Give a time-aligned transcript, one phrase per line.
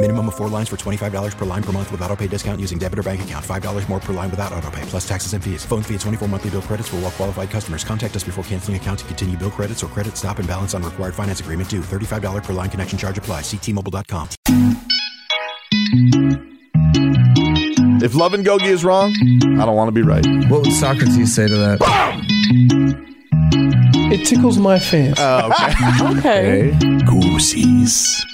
[0.00, 2.78] Minimum of four lines for $25 per line per month with auto pay discount using
[2.78, 3.44] debit or bank account.
[3.44, 5.64] $5 more per line without auto pay, plus taxes and fees.
[5.64, 7.82] Phone fee at 24 monthly bill credits for all well qualified customers.
[7.82, 10.84] Contact us before canceling account to continue bill credits or credit stop and balance on
[10.84, 11.80] required finance agreement due.
[11.80, 13.40] $35 per line connection charge apply.
[13.40, 14.28] Ctmobile.com.
[18.00, 19.12] If Love and Gogi is wrong,
[19.60, 20.24] I don't want to be right.
[20.48, 21.78] What would Socrates say to that?
[24.12, 25.20] It tickles my fancy.
[25.20, 25.50] Oh,
[26.18, 26.70] okay.
[26.70, 26.70] Okay.
[27.04, 28.24] Goosies.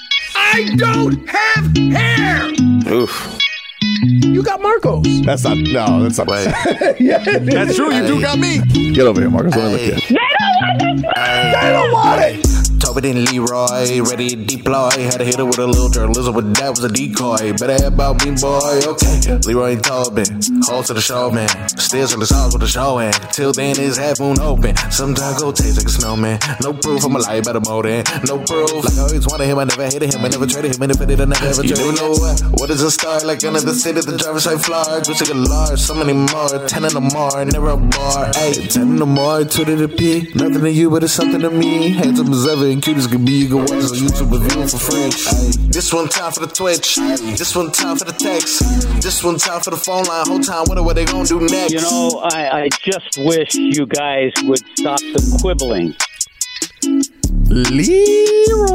[0.53, 2.92] I don't have hair!
[2.92, 3.39] Oof.
[4.03, 5.05] You got Marcos.
[5.23, 5.56] That's not.
[5.56, 6.28] No, that's not.
[7.01, 7.19] yeah.
[7.19, 7.92] That's true.
[7.92, 8.61] You do got me.
[8.92, 9.56] Get over here, Marcos.
[9.56, 10.19] Let me look at you.
[11.17, 12.53] I don't want it.
[12.84, 14.90] Tobin and Leroy, ready to deploy.
[14.90, 17.56] Had to hit her with a little journalism, but that was a decoy.
[17.56, 18.80] Better have about me, boy.
[18.84, 20.28] Okay, Leroy and Tobin,
[20.68, 21.48] hold to the show, man.
[21.78, 24.77] Still to the sauce with the show, and till then it's half moon open.
[24.90, 26.38] Sometimes go taste like a snowman.
[26.60, 28.84] No proof, I'm a lie about a more than no proof.
[28.84, 31.00] Like I always wanted him, I never hated him, I never traded him, and if
[31.00, 31.86] I did, I never ever traded him.
[31.86, 32.40] You know what?
[32.60, 33.20] What is a star?
[33.24, 35.00] Like another city, the driver's side flyer.
[35.00, 36.68] Gucci a large, so many more.
[36.68, 38.28] Ten in the more, never a bar.
[38.34, 40.28] Hey, ten in the more, two to the P.
[40.34, 41.90] Nothing to you, but it's something to me.
[41.90, 43.33] Handsome as ever and cute as can be.
[43.33, 45.69] You can watch us on YouTube with you for free.
[45.70, 46.97] This one time for the Twitch.
[46.97, 48.61] This one time for the text.
[49.02, 50.27] This one time for the phone line.
[50.27, 51.73] Whole time, wonder what they gonna do next?
[51.73, 55.95] You know, I, I just wish you guys would stop the quibbling.
[57.48, 58.67] Leroy.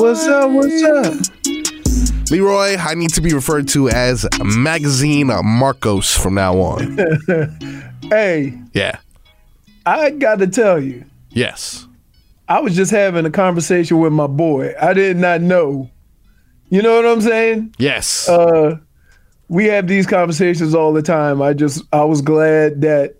[0.00, 0.50] What's up?
[0.50, 2.30] What's up?
[2.30, 6.98] Leroy, I need to be referred to as Magazine Marcos from now on.
[8.10, 8.98] Hey, Yeah.
[9.86, 11.86] I got to tell you, Yes.
[12.48, 14.74] I was just having a conversation with my boy.
[14.80, 15.90] I did not know.
[16.68, 17.74] You know what I'm saying?
[17.78, 18.28] Yes.
[18.28, 18.78] Uh,
[19.48, 21.40] we have these conversations all the time.
[21.40, 23.16] I just I was glad that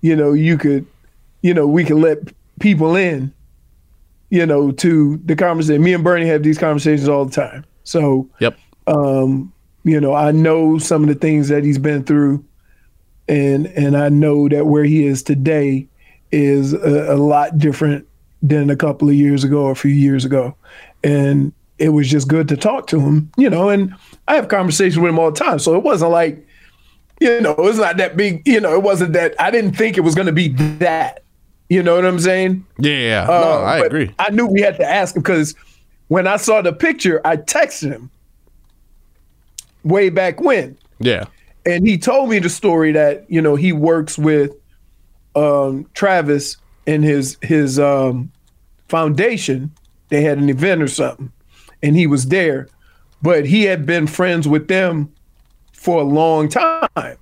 [0.00, 0.86] you know you could
[1.42, 2.18] you know we could let
[2.60, 3.32] people in
[4.30, 5.82] you know to the conversation.
[5.82, 7.64] Me and Bernie have these conversations all the time.
[7.84, 8.58] So yep.
[8.86, 9.52] um,
[9.84, 12.44] you know, I know some of the things that he's been through,
[13.28, 15.88] and and I know that where he is today
[16.30, 18.06] is a, a lot different
[18.42, 20.54] than a couple of years ago or a few years ago,
[21.02, 23.68] and it was just good to talk to him, you know.
[23.68, 23.94] And
[24.26, 26.44] I have conversations with him all the time, so it wasn't like,
[27.20, 30.02] you know, it's not that big, you know, it wasn't that I didn't think it
[30.02, 31.22] was going to be that,
[31.68, 32.64] you know what I'm saying?
[32.78, 33.22] Yeah, yeah.
[33.24, 34.14] Uh, no, I agree.
[34.18, 35.54] I knew we had to ask him because
[36.08, 38.10] when I saw the picture, I texted him
[39.84, 41.24] way back when, Yeah.
[41.66, 44.52] and he told me the story that you know he works with
[45.36, 46.56] um, Travis
[46.88, 48.32] and his his um,
[48.88, 49.70] foundation.
[50.08, 51.30] They had an event or something,
[51.82, 52.68] and he was there,
[53.20, 55.12] but he had been friends with them
[55.74, 57.18] for a long time,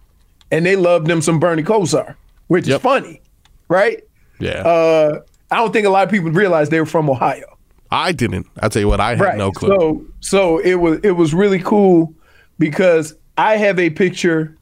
[0.52, 2.14] and they loved him some Bernie Kosar,
[2.46, 3.20] which is funny,
[3.68, 4.04] right?
[4.38, 4.60] Yeah.
[4.60, 7.58] Uh, I don't think a lot of people realize they were from Ohio.
[7.90, 8.46] I didn't.
[8.60, 9.68] I'll tell you what, I had no clue.
[9.68, 12.14] So so it was it was really cool
[12.60, 14.56] because I have a picture.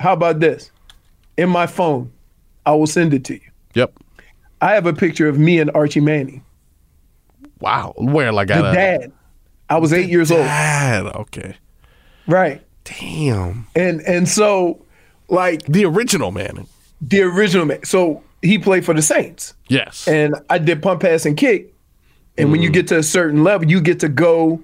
[0.00, 0.72] How about this?
[1.36, 2.10] In my phone.
[2.66, 3.50] I will send it to you.
[3.74, 3.92] Yep.
[4.60, 6.44] I have a picture of me and Archie Manning.
[7.60, 7.94] Wow.
[7.96, 8.32] Where?
[8.32, 9.12] Like The a dad.
[9.68, 10.42] I was eight years old.
[10.42, 11.06] Dad.
[11.06, 11.56] Okay.
[12.26, 12.62] Right.
[12.84, 13.66] Damn.
[13.74, 14.84] And and so
[15.28, 16.66] like the original man.
[17.00, 17.84] The original man.
[17.84, 19.54] So he played for the Saints.
[19.68, 20.08] Yes.
[20.08, 21.72] And I did pump pass and kick.
[22.38, 22.74] And when you mm.
[22.74, 24.62] get to a certain level, you get to go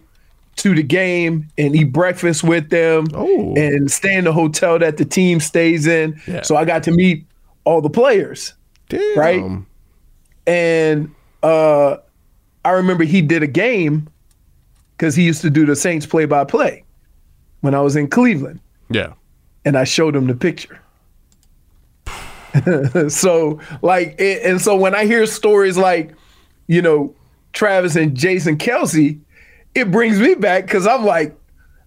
[0.56, 3.55] to the game and eat breakfast with them oh.
[3.56, 6.20] and stay in the hotel that the team stays in.
[6.26, 6.43] Yeah.
[6.43, 7.26] So I got to meet
[7.65, 8.55] all the players.
[8.88, 9.17] Dude.
[9.19, 9.43] Right?
[10.46, 11.96] And uh
[12.64, 14.08] I remember he did a game
[14.96, 16.84] because he used to do the Saints play by play
[17.60, 18.60] when I was in Cleveland.
[18.90, 19.12] Yeah.
[19.64, 20.81] And I showed him the picture.
[23.08, 26.14] so like it, and so when I hear stories like,
[26.66, 27.14] you know,
[27.52, 29.20] Travis and Jason Kelce,
[29.75, 31.37] it brings me back because I'm like,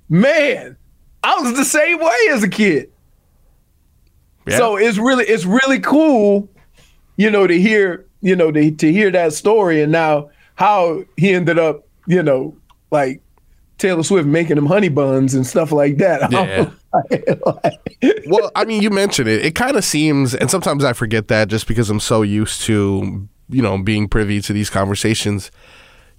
[0.07, 0.77] man,
[1.23, 2.91] I was the same way as a kid.
[4.47, 4.57] Yeah.
[4.57, 6.49] So it's really it's really cool
[7.19, 11.33] you know, to hear, you know, to, to hear that story and now how he
[11.33, 12.55] ended up, you know,
[12.91, 13.21] like
[13.77, 16.31] Taylor Swift making him honey buns and stuff like that.
[17.11, 17.35] Yeah.
[18.27, 19.45] well, I mean, you mentioned it.
[19.45, 23.27] It kind of seems, and sometimes I forget that just because I'm so used to,
[23.47, 25.51] you know, being privy to these conversations.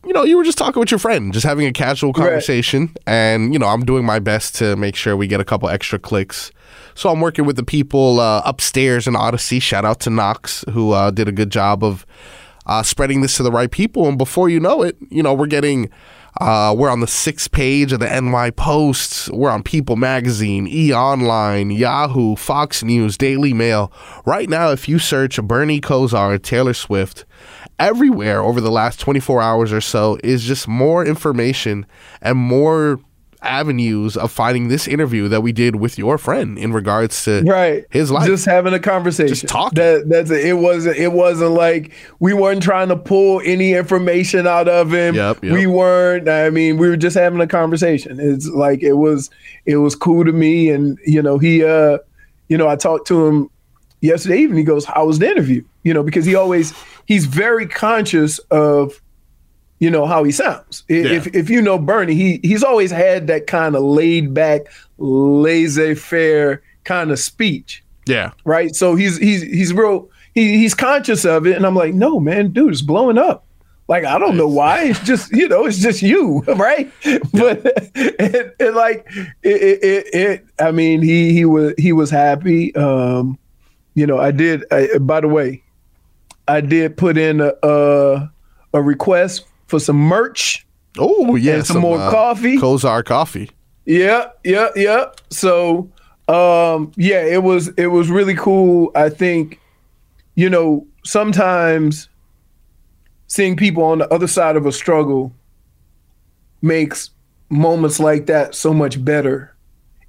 [0.06, 2.98] You know, you were just talking with your friend, just having a casual conversation, right.
[3.06, 5.98] and you know, I'm doing my best to make sure we get a couple extra
[5.98, 6.50] clicks.
[6.94, 9.60] So I'm working with the people uh, upstairs in Audacy.
[9.60, 12.06] Shout out to Knox, who uh, did a good job of
[12.66, 14.08] uh, spreading this to the right people.
[14.08, 15.90] And before you know it, you know, we're getting
[16.38, 19.30] uh, we're on the sixth page of the NY Post.
[19.30, 23.92] We're on People Magazine, E Online, Yahoo, Fox News, Daily Mail.
[24.24, 27.24] Right now, if you search Bernie Kosar, Taylor Swift,
[27.78, 31.86] everywhere over the last 24 hours or so is just more information
[32.20, 33.00] and more
[33.42, 37.84] avenues of finding this interview that we did with your friend in regards to right
[37.90, 38.26] his life.
[38.26, 39.28] Just having a conversation.
[39.28, 39.76] Just talking.
[39.76, 40.44] That, that's it.
[40.44, 45.14] it wasn't it wasn't like we weren't trying to pull any information out of him.
[45.14, 45.52] Yep, yep.
[45.52, 46.28] We weren't.
[46.28, 48.18] I mean, we were just having a conversation.
[48.20, 49.30] It's like it was
[49.66, 51.98] it was cool to me, and you know he uh
[52.48, 53.50] you know I talked to him
[54.00, 54.58] yesterday evening.
[54.58, 56.74] He goes, "How was the interview?" You know because he always
[57.06, 59.00] he's very conscious of
[59.80, 60.84] you know how he sounds.
[60.88, 61.06] Yeah.
[61.06, 64.66] If if you know Bernie, he he's always had that kind of laid back,
[64.98, 67.82] laissez faire kind of speech.
[68.06, 68.32] Yeah.
[68.44, 68.74] Right.
[68.76, 70.08] So he's he's he's real.
[70.34, 73.46] He, he's conscious of it, and I'm like, no, man, dude, it's blowing up.
[73.88, 74.84] Like I don't know why.
[74.84, 76.92] It's just you know, it's just you, right?
[77.02, 77.18] Yeah.
[77.32, 77.62] But
[77.94, 79.06] it, it like
[79.42, 82.74] it, it, it, I mean, he he was he was happy.
[82.76, 83.38] Um,
[83.94, 84.62] you know, I did.
[84.70, 85.62] I, by the way,
[86.46, 88.30] I did put in a a,
[88.74, 90.66] a request for some merch.
[90.98, 92.58] Oh yeah, some, some, more uh, coffee.
[92.58, 93.50] Kosar coffee.
[93.86, 95.06] Yeah, yeah, yeah.
[95.30, 95.90] So
[96.28, 98.90] um, yeah, it was it was really cool.
[98.94, 99.60] I think,
[100.34, 102.08] you know, sometimes
[103.28, 105.32] seeing people on the other side of a struggle
[106.62, 107.10] makes
[107.48, 109.54] moments like that so much better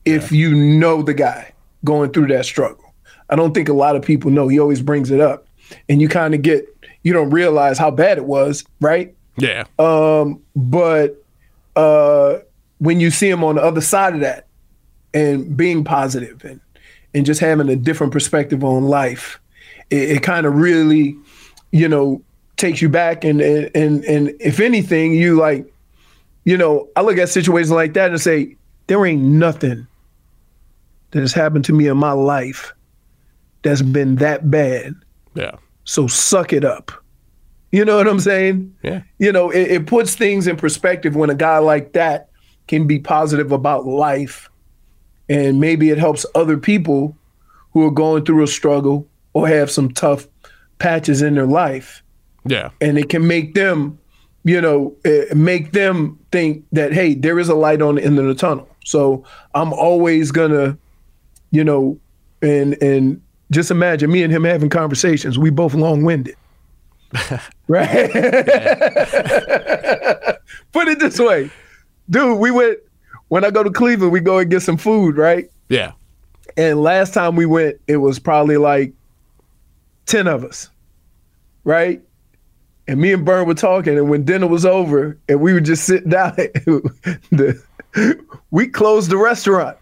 [0.06, 0.40] if yeah.
[0.40, 1.54] you know the guy
[1.86, 2.94] going through that struggle.
[3.30, 4.48] I don't think a lot of people know.
[4.48, 5.48] He always brings it up.
[5.88, 6.66] And you kind of get
[7.04, 9.16] you don't realize how bad it was, right?
[9.38, 9.66] Yeah.
[9.80, 11.24] Um, but
[11.76, 12.40] uh,
[12.80, 14.48] when you see him on the other side of that
[15.14, 16.60] and being positive and
[17.14, 19.40] and just having a different perspective on life,
[19.90, 21.18] it, it kind of really,
[21.72, 22.22] you know,
[22.58, 25.72] takes you back and and and if anything, you like,
[26.46, 28.56] you know, I look at situations like that and say,
[28.88, 29.88] there ain't nothing
[31.12, 32.74] that has happened to me in my life
[33.64, 34.96] that's been that bad.
[35.36, 35.58] Yeah.
[35.84, 36.92] So suck it up.
[37.72, 38.76] You know what I'm saying?
[38.84, 39.02] Yeah.
[39.18, 42.30] You know, it, it, puts things in perspective when a guy like that
[42.68, 44.50] can be positive about life.
[45.30, 47.16] And maybe it helps other people
[47.72, 50.28] who are going through a struggle or have some tough
[50.80, 52.04] patches in their life.
[52.46, 52.72] Yeah.
[52.82, 53.98] And it can make them,
[54.44, 58.20] you know, eh, make them think that, hey, there is a light on the end
[58.20, 58.68] of the tunnel.
[58.84, 60.78] So I'm always gonna,
[61.52, 62.00] you know,
[62.42, 63.22] and and
[63.52, 65.38] just imagine me and him having conversations.
[65.38, 66.36] We both long winded.
[67.68, 68.12] right?
[70.72, 71.50] Put it this way,
[72.10, 72.40] dude.
[72.40, 72.80] We went
[73.28, 74.12] when I go to Cleveland.
[74.12, 75.50] We go and get some food, right?
[75.70, 75.92] Yeah.
[76.58, 78.94] And last time we went, it was probably like
[80.06, 80.70] ten of us,
[81.64, 82.02] right?
[82.88, 85.86] And me and Burn were talking, and when dinner was over, and we were just
[85.86, 87.62] sitting down, the,
[88.50, 89.78] we closed the restaurant.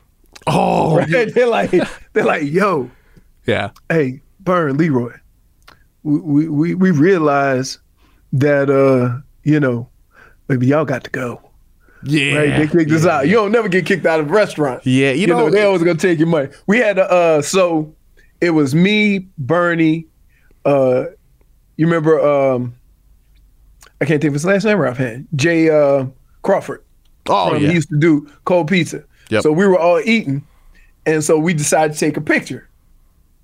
[0.48, 1.34] Oh, right?
[1.34, 1.72] they're like,
[2.14, 2.90] they're like, yo,
[3.46, 5.14] yeah, hey, Burn Leroy,
[6.04, 7.80] we we we realize
[8.34, 9.90] that uh you know
[10.48, 11.42] maybe y'all got to go.
[12.04, 12.58] Yeah, right.
[12.58, 12.96] They kicked yeah.
[12.98, 13.28] us out.
[13.28, 14.86] You don't never get kicked out of a restaurant.
[14.86, 16.50] Yeah, you, you know, know, they always gonna take your money.
[16.68, 17.94] We had uh so
[18.42, 20.08] it was me, Bernie.
[20.66, 21.06] Uh,
[21.78, 22.20] you remember?
[22.20, 22.76] Um,
[24.02, 25.28] I can't think of his last name right offhand.
[25.36, 26.06] Jay uh,
[26.42, 26.84] Crawford.
[27.28, 29.04] Oh yeah, he used to do cold pizza.
[29.30, 29.44] Yep.
[29.44, 30.46] So we were all eating,
[31.06, 32.68] and so we decided to take a picture.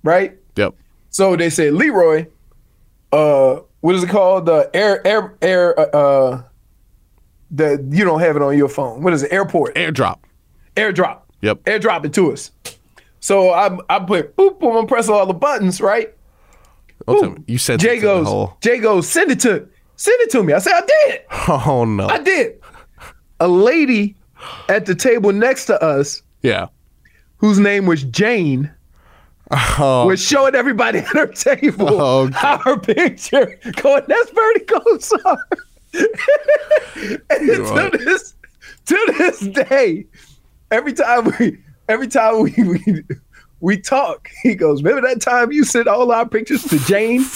[0.02, 0.36] Right.
[0.56, 0.74] Yep.
[1.10, 2.26] So they said, Leroy,
[3.12, 4.46] uh, what is it called?
[4.46, 6.42] The air, air, air, uh, uh
[7.52, 9.02] that you don't have it on your phone.
[9.02, 9.32] What is it?
[9.32, 9.74] Airport.
[9.76, 10.18] Airdrop.
[10.76, 11.22] Airdrop.
[11.42, 11.62] Yep.
[11.64, 12.50] Airdrop it to us.
[13.20, 16.12] So I I put boop boom and press all the buttons, right?
[17.46, 18.56] You said Jay goes, whole...
[18.60, 20.52] Jay goes, send it to send it to me.
[20.52, 21.20] I said, I did.
[21.48, 22.06] Oh no.
[22.06, 22.60] I did.
[23.38, 24.16] A lady
[24.68, 26.68] at the table next to us, yeah,
[27.36, 28.70] whose name was Jane,
[29.50, 30.06] oh.
[30.06, 32.56] was showing everybody at her table oh, okay.
[32.64, 35.38] her picture, going, "That's Bernie Kosar."
[37.30, 38.34] and to this
[38.86, 40.06] to this day,
[40.70, 43.04] every time we every time we we,
[43.60, 44.28] we talk.
[44.42, 47.24] He goes, remember that time you sent all our pictures to Jane?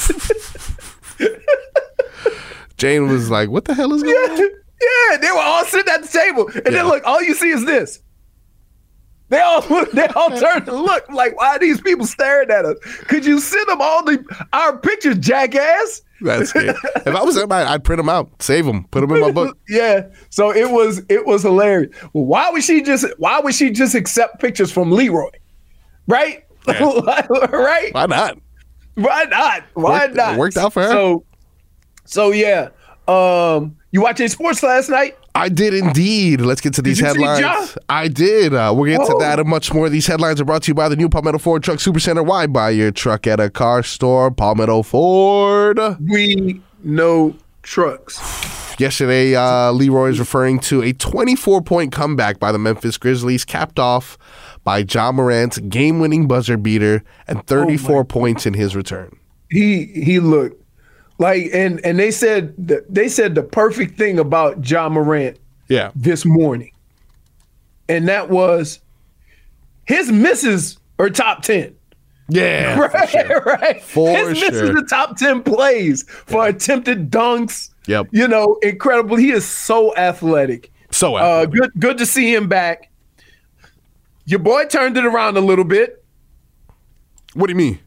[2.76, 5.92] Jane was like, "What the hell is going yeah, on?" yeah, they were all sitting
[5.92, 6.70] at the table, and Yeah.
[6.70, 8.00] then look, all you see is this.
[9.30, 12.64] They all look, they all turn to look like, why are these people staring at
[12.64, 12.76] us?
[13.08, 14.22] Could you send them all the
[14.52, 16.02] our pictures, jackass?
[16.20, 16.76] That's it.
[17.06, 19.56] If I was somebody, I'd print them out, save them, put them in my book.
[19.68, 20.08] yeah.
[20.28, 21.94] So it was it was hilarious.
[22.12, 25.30] Well, why would she just why would she just accept pictures from Leroy?
[26.06, 26.44] Right?
[26.66, 27.94] right?
[27.94, 28.38] Why not?
[28.96, 29.62] Why not?
[29.75, 30.34] Why Worked- not?
[30.34, 30.90] It worked out for her.
[30.90, 31.25] So
[32.04, 32.68] so yeah.
[33.08, 35.16] Um you watching sports last night?
[35.35, 36.40] I did indeed.
[36.40, 37.76] Let's get to these headlines.
[37.88, 38.52] I did.
[38.54, 39.18] Uh, we'll get to Oh.
[39.20, 39.88] that and much more.
[39.88, 42.25] These headlines are brought to you by the new Palmetto Ford Truck Supercenter.
[42.26, 44.30] Why buy your truck at a car store?
[44.30, 45.78] Palmetto Ford.
[46.00, 48.18] We know trucks.
[48.78, 53.78] Yesterday, uh, Leroy is referring to a 24 point comeback by the Memphis Grizzlies, capped
[53.78, 54.16] off
[54.64, 59.16] by Ja Morant's game winning buzzer beater and 34 points in his return.
[59.50, 60.59] he he looked
[61.20, 65.92] like and and they said the, they said the perfect thing about Ja Morant Yeah.
[65.94, 66.72] this morning,
[67.88, 68.80] and that was
[69.84, 71.76] his misses are top ten.
[72.28, 72.74] Yeah.
[72.76, 73.40] for right, sure.
[73.42, 73.82] right.
[73.82, 74.78] For his misses sure.
[74.78, 77.70] are top ten plays for attempted dunks.
[77.86, 78.08] Yep.
[78.12, 79.16] You know, incredible.
[79.16, 80.72] He is so athletic.
[80.90, 82.90] So Uh, good good to see him back.
[84.24, 86.02] Your boy turned it around a little bit.
[87.34, 87.78] What do you mean?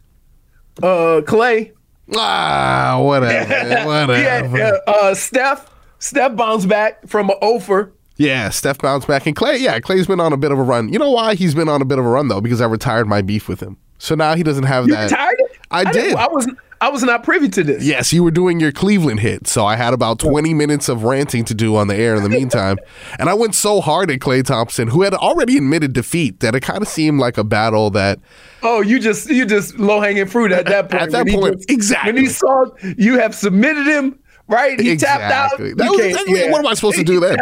[0.81, 1.71] Uh, Klay.
[2.15, 3.85] Ah, whatever.
[3.87, 4.17] whatever.
[4.57, 5.69] Yeah, uh, Steph.
[5.99, 7.93] Steph bounced back from an offer.
[8.17, 9.25] Yeah, Steph bounced back.
[9.25, 10.91] And Klay, yeah, Klay's been on a bit of a run.
[10.91, 12.41] You know why he's been on a bit of a run, though?
[12.41, 13.77] Because I retired my beef with him.
[13.99, 15.11] So now he doesn't have You that.
[15.11, 15.57] retired it?
[15.71, 16.15] I, didn't- did.
[16.15, 16.47] I was
[16.83, 17.81] I was not privy to this.
[17.85, 19.47] Yes, you were doing your Cleveland hit.
[19.47, 22.29] So I had about 20 minutes of ranting to do on the air in the
[22.29, 22.75] meantime.
[23.19, 26.59] and I went so hard at Klay Thompson, who had already admitted defeat, that it
[26.59, 28.19] kind of seemed like a battle that.
[28.63, 31.03] Oh, you just you just low hanging fruit at that point.
[31.03, 32.11] At that point, just- exactly.
[32.11, 32.65] When he saw
[32.97, 34.77] you have submitted him, right?
[34.77, 35.57] He tapped out.
[35.57, 35.73] Exactly.
[35.75, 37.37] Was- that- what am I supposed to do He then?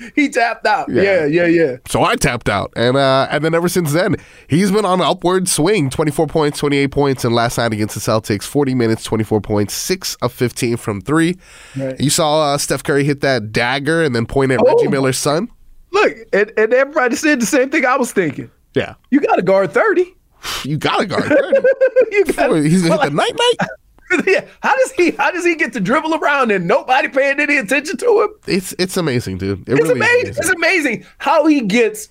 [0.14, 0.88] He tapped out.
[0.88, 1.02] Yeah.
[1.02, 1.76] Yeah, yeah, yeah.
[1.88, 4.16] So I tapped out, and uh, and then ever since then,
[4.48, 5.90] he's been on an upward swing.
[5.90, 9.24] Twenty four points, twenty eight points, and last night against the Celtics, forty minutes, twenty
[9.24, 11.36] four points, six of fifteen from three.
[11.76, 12.00] Right.
[12.00, 14.64] You saw uh, Steph Curry hit that dagger and then point at Oh.
[14.74, 15.48] Reggie Miller's son.
[15.92, 18.50] Look, and, and everybody said the same thing I was thinking.
[18.74, 20.14] Yeah, You got to guard thirty.
[20.64, 21.24] you gotta guard.
[21.24, 21.36] 30.
[22.12, 22.56] you got.
[22.62, 23.68] He's gonna hit the night night.
[24.26, 24.44] yeah.
[24.62, 25.10] How does he?
[25.12, 28.28] How does he get to dribble around and nobody paying any attention to him?
[28.46, 29.60] It's it's amazing, dude.
[29.68, 30.28] It It's really amazing.
[30.30, 30.94] is It's amazing.
[30.96, 32.08] amazing how he gets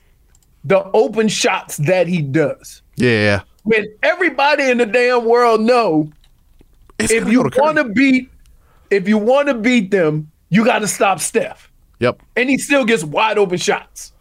[0.63, 2.81] the open shots that he does.
[2.95, 3.41] Yeah.
[3.63, 6.11] When everybody in the damn world know
[6.97, 7.61] It's if you go to Curry.
[7.63, 8.29] want to beat,
[8.89, 12.21] if you want to beat them, you got to stop Steph, Yep.
[12.35, 14.13] and he still gets wide open shots.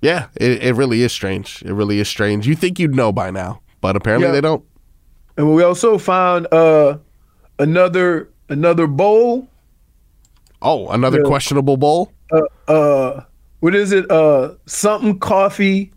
[0.00, 1.62] Yeah, it, it really is strange.
[1.64, 2.46] It really is strange.
[2.46, 4.32] You think you'd know by now, but apparently Yeah.
[4.32, 4.64] they don't.
[5.36, 6.98] And we also found uh
[7.58, 9.48] another another bowl.
[10.62, 11.24] Oh, another Yeah.
[11.28, 12.12] questionable bowl.
[12.32, 13.20] Uh, uh
[13.60, 14.10] what is it?
[14.10, 15.90] Uh, something coffee,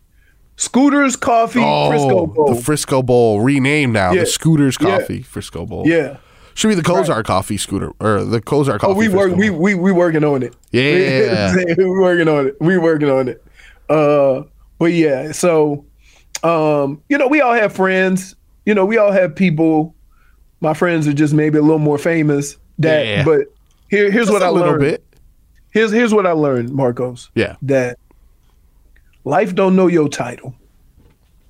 [0.56, 2.34] Scooters Coffee Frisco Bowl.
[2.50, 4.22] Oh, the Frisco Bowl renamed now Yeah.
[4.22, 5.24] the Scooters Coffee Yeah.
[5.24, 5.84] Frisco Bowl.
[5.86, 6.18] yeah.
[6.54, 8.94] should be the Kosar Coffee Scooter or the Kosar Coffee.
[8.94, 9.32] Oh, we work.
[9.36, 10.56] Frisco We we we working on it.
[10.72, 11.54] Yeah.
[11.78, 12.56] we working on it.
[12.62, 13.44] We working on it.
[13.90, 14.44] Uh,
[14.80, 15.32] but yeah.
[15.34, 15.86] So,
[16.44, 18.36] um, you know, we all have friends.
[18.68, 19.96] You know, we all have people.
[20.60, 22.58] My friends are just maybe a little more famous.
[22.80, 23.24] That, Yeah.
[23.24, 23.48] but
[23.90, 24.82] here, here's Just what a I little learned.
[24.82, 25.04] bit.
[25.72, 27.30] Here's here's what I learned, Marcos.
[27.34, 27.56] Yeah.
[27.62, 27.98] That
[29.24, 30.54] life don't know your title,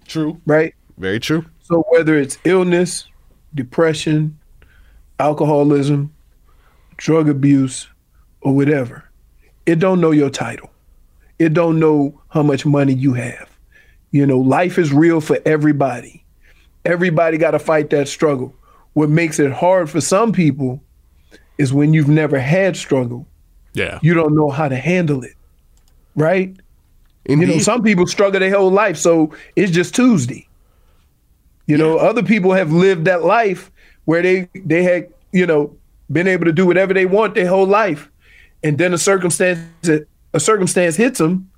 [0.06, 0.40] True.
[0.46, 0.76] right?
[1.00, 1.44] Very true.
[1.64, 3.08] So whether it's illness,
[3.56, 4.38] depression,
[5.20, 6.14] alcoholism,
[6.98, 7.88] drug abuse,
[8.42, 9.06] or whatever,
[9.66, 10.70] it don't know your title.
[11.40, 13.50] It don't know how much money you have.
[14.12, 16.24] You know, life is real for everybody.
[16.88, 18.56] Everybody got to fight that struggle.
[18.94, 20.82] What makes it hard for some people
[21.58, 23.28] is when you've never had struggle,
[23.74, 24.00] Yeah.
[24.02, 25.34] you don't know how to handle it.
[26.16, 26.56] Right?
[27.26, 27.48] Indeed.
[27.50, 30.48] You know, some people struggle their whole life, so it's just Tuesday.
[31.66, 33.70] You know, other people have lived that life
[34.06, 35.76] where they they had, you know,
[36.10, 38.10] been able to do whatever they want their whole life,
[38.64, 39.60] and then a circumstance
[40.34, 41.50] a circumstance hits them,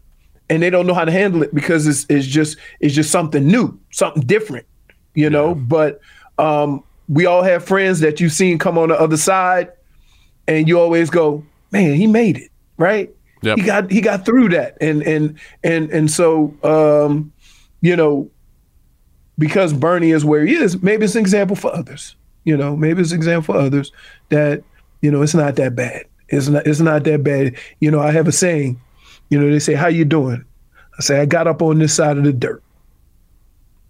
[0.49, 3.45] and they don't know how to handle it because it's it's just it's just something
[3.45, 4.65] new, something different,
[5.13, 5.55] you know.
[5.55, 5.99] But
[6.37, 9.71] um, we all have friends that you've seen come on the other side,
[10.47, 13.09] and you always go, man, he made it, right?
[13.41, 13.57] Yep.
[13.57, 17.31] He got he got through that, and and and and so um,
[17.81, 18.29] you know,
[19.37, 22.15] because Bernie is where he is, maybe it's an example for others.
[22.43, 23.91] You know, maybe it's an example for others
[24.29, 24.63] that
[25.01, 26.05] you know it's not that bad.
[26.27, 27.55] It's not it's not that bad.
[27.79, 28.79] You know, I have a saying.
[29.29, 30.43] You know, they say, "How you doing?"
[30.97, 32.63] I say, "I got up on this side of the dirt."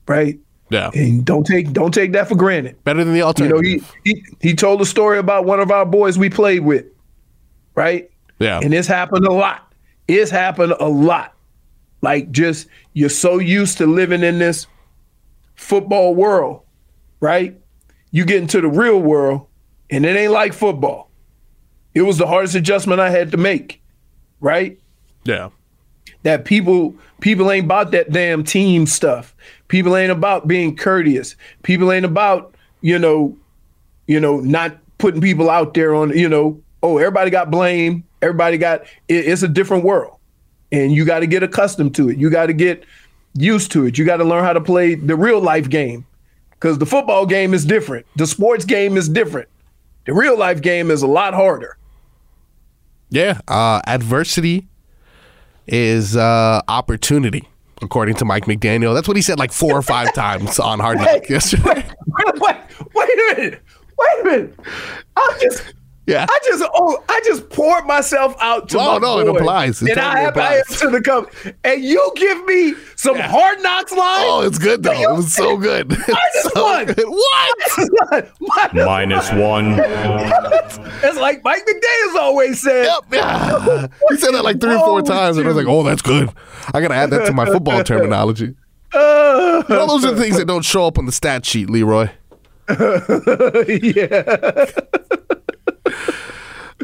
[0.10, 0.40] right?
[0.70, 0.92] Yeah.
[0.94, 2.82] And don't take don't take that for granted.
[2.84, 3.64] Better than the alternative.
[3.64, 6.62] You know, he he he told a story about one of our boys we played
[6.62, 6.86] with,
[7.76, 8.10] right?
[8.40, 8.60] Yeah.
[8.62, 9.74] And it's happened a lot.
[10.08, 11.34] It's happened a lot.
[12.02, 14.68] Like just you're so used to living in this
[15.56, 16.62] football world,
[17.20, 17.60] right?
[18.12, 19.48] You get into the real world
[19.90, 21.10] and it ain't like football.
[21.94, 23.82] It was the hardest adjustment I had to make,
[24.40, 24.80] right?
[25.26, 25.50] Yeah.
[26.24, 29.36] That people people ain't about that damn team stuff.
[29.68, 31.36] People ain't about being courteous.
[31.64, 33.38] People ain't about, you know,
[34.08, 38.04] you know, not putting people out there on, you know, oh, everybody got blame.
[38.22, 40.18] Everybody got it, it's a different world.
[40.72, 42.18] And you got to get accustomed to it.
[42.18, 42.84] You got to get
[43.34, 43.98] used to it.
[43.98, 46.06] You got to learn how to play the real life game.
[46.60, 48.06] Cuz the football game is different.
[48.18, 49.48] The sports game is different.
[50.06, 51.78] The real life game is a lot harder.
[53.10, 53.40] Yeah.
[53.48, 54.68] Uh, adversity
[55.72, 57.48] is uh, opportunity,
[57.82, 58.94] according to Mike McDaniel.
[58.94, 61.64] That's what he said like four or five times on Hard Knock yesterday.
[61.66, 61.86] Wait,
[62.36, 62.56] wait,
[62.94, 63.62] wait a minute.
[63.98, 64.60] Wait a minute.
[65.16, 65.74] I'm just
[66.10, 66.26] Yeah.
[66.30, 69.38] I just oh I just poured myself out to Oh, my no, it boy.
[69.38, 69.82] applies.
[69.82, 70.68] It and totally I have I applies.
[70.70, 71.32] have to the cup.
[71.64, 74.26] And you give me some hard knocks line.
[74.28, 74.92] Oh, it's good though.
[74.94, 75.90] It was so good.
[75.90, 76.86] Minus So one.
[76.86, 77.06] good.
[78.40, 78.74] What?
[78.74, 79.80] Minus Minus one.
[81.02, 82.86] It's like Mike McDaniel's always said.
[82.86, 83.04] Yep.
[83.14, 83.88] Yeah.
[84.10, 86.30] He said that like three or four times, and I was like, "Oh, that's good."
[86.74, 88.56] I gotta add that to my football terminology.
[88.94, 91.70] Uh, You know, those are the things that don't show up on the stat sheet,
[91.70, 92.10] Leroy.
[93.68, 94.66] yeah.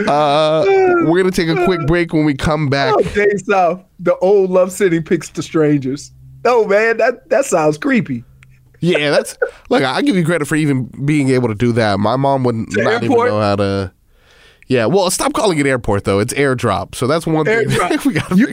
[0.10, 0.66] Uh,
[1.06, 2.12] we're gonna take a quick break.
[2.12, 6.12] When we come back, Oh, Dave South, the old Love City picks the strangers.
[6.44, 8.26] Oh man, that that sounds creepy.
[8.82, 9.38] yeah, that's
[9.70, 11.98] like I give you credit for even being able to do that.
[11.98, 13.94] My mom would not even know how to.
[14.68, 16.20] Yeah, well, stop calling it airport though.
[16.20, 16.96] It's airdrop.
[16.96, 17.68] So that's one thing
[18.06, 18.36] we got.
[18.36, 18.48] You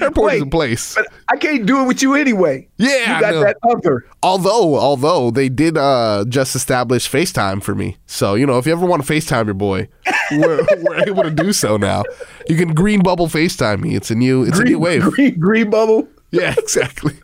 [0.00, 0.94] Airport is a place.
[0.94, 2.68] But I can't do it with you anyway.
[2.76, 4.06] Yeah, you got that other.
[4.22, 8.72] Although, although they did uh, just establish FaceTime for me, so you know if you
[8.72, 9.88] ever want to FaceTime your boy,
[10.32, 12.04] we're, we're able to do so now.
[12.48, 13.94] You can green bubble FaceTime me.
[13.94, 15.02] It's a new, it's a new wave.
[15.02, 16.08] Green, green bubble.
[16.30, 17.14] Yeah, exactly.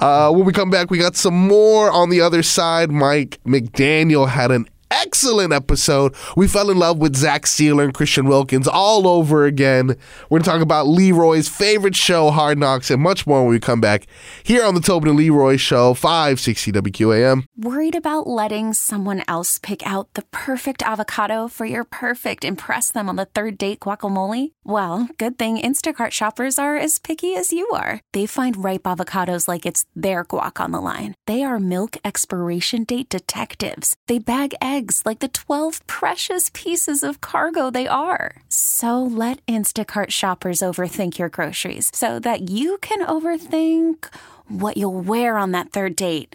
[0.00, 2.90] Uh, when we come back, we got some more on the other side.
[2.90, 6.14] Mike McDaniel had an excellent episode.
[6.36, 9.88] We fell in love with Zach Sieler and Christian Wilkins all over again.
[10.28, 13.60] We're going to talk about Leroy's favorite show, Hard Knocks, and much more when we
[13.60, 14.06] come back
[14.42, 17.44] here on the Tobin and Leroy Show, 560 WQAM.
[17.56, 23.08] Worried about letting someone else pick out the perfect avocado for your perfect impress them
[23.08, 24.52] on the third date guacamole?
[24.64, 28.00] Well, good thing Instacart shoppers are as picky as you are.
[28.12, 31.14] They find ripe avocados like it's their guac on the line.
[31.26, 33.96] They are milk expiration date detectives.
[34.06, 38.36] They bag eggs like the 12 precious pieces of cargo they are.
[38.48, 44.06] So let Instacart shoppers overthink your groceries so that you can overthink
[44.48, 46.34] what you'll wear on that third date.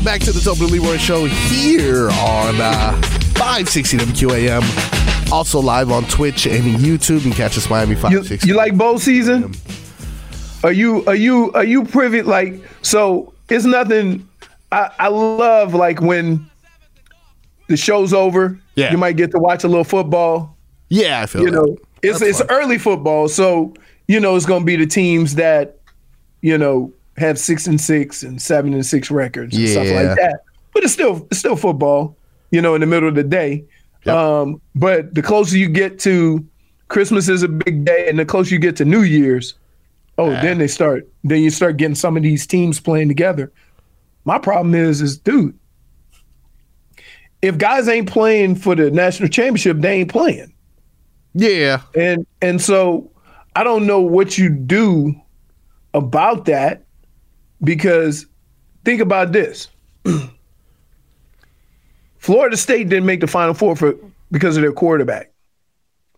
[0.00, 2.98] Welcome back to the Tobin Leroy Show here on uh,
[3.34, 5.30] 560 WQAM.
[5.30, 7.16] Also live on Twitch and YouTube.
[7.16, 8.48] You can catch us Miami You, 560.
[8.48, 9.52] you like bowl season?
[10.64, 14.26] Are you are you are you privy like so it's nothing
[14.72, 16.48] I, I love like when
[17.68, 18.58] the show's over.
[18.76, 18.92] Yeah.
[18.92, 20.56] You might get to watch a little football.
[20.88, 21.56] yeah, I feel You that.
[21.56, 22.46] know, it's That's it's fun.
[22.48, 23.74] early football, so
[24.08, 25.76] you know it's gonna be the teams that,
[26.40, 30.40] you know, have six and six and seven and six records and stuff like that.
[30.72, 32.16] But it's still it's still football,
[32.50, 33.64] you know, in the middle of the day.
[34.04, 34.16] Yep.
[34.16, 36.46] Um, but the closer you get to
[36.88, 39.54] Christmas is a big day, and the closer you get to New Year's,
[40.18, 41.08] oh, then they start.
[41.24, 43.52] Then you start getting some of these teams playing together.
[44.24, 45.58] My problem is, is dude,
[47.42, 50.52] if guys ain't playing for the national championship, they ain't playing,
[51.34, 51.82] Yeah.
[51.94, 53.10] and and so
[53.56, 55.14] I don't know what you do
[55.94, 56.84] about that
[57.62, 58.26] because
[58.84, 59.68] think about this.
[62.18, 63.94] Florida State didn't make the Final Four for
[64.30, 65.32] because of their quarterback,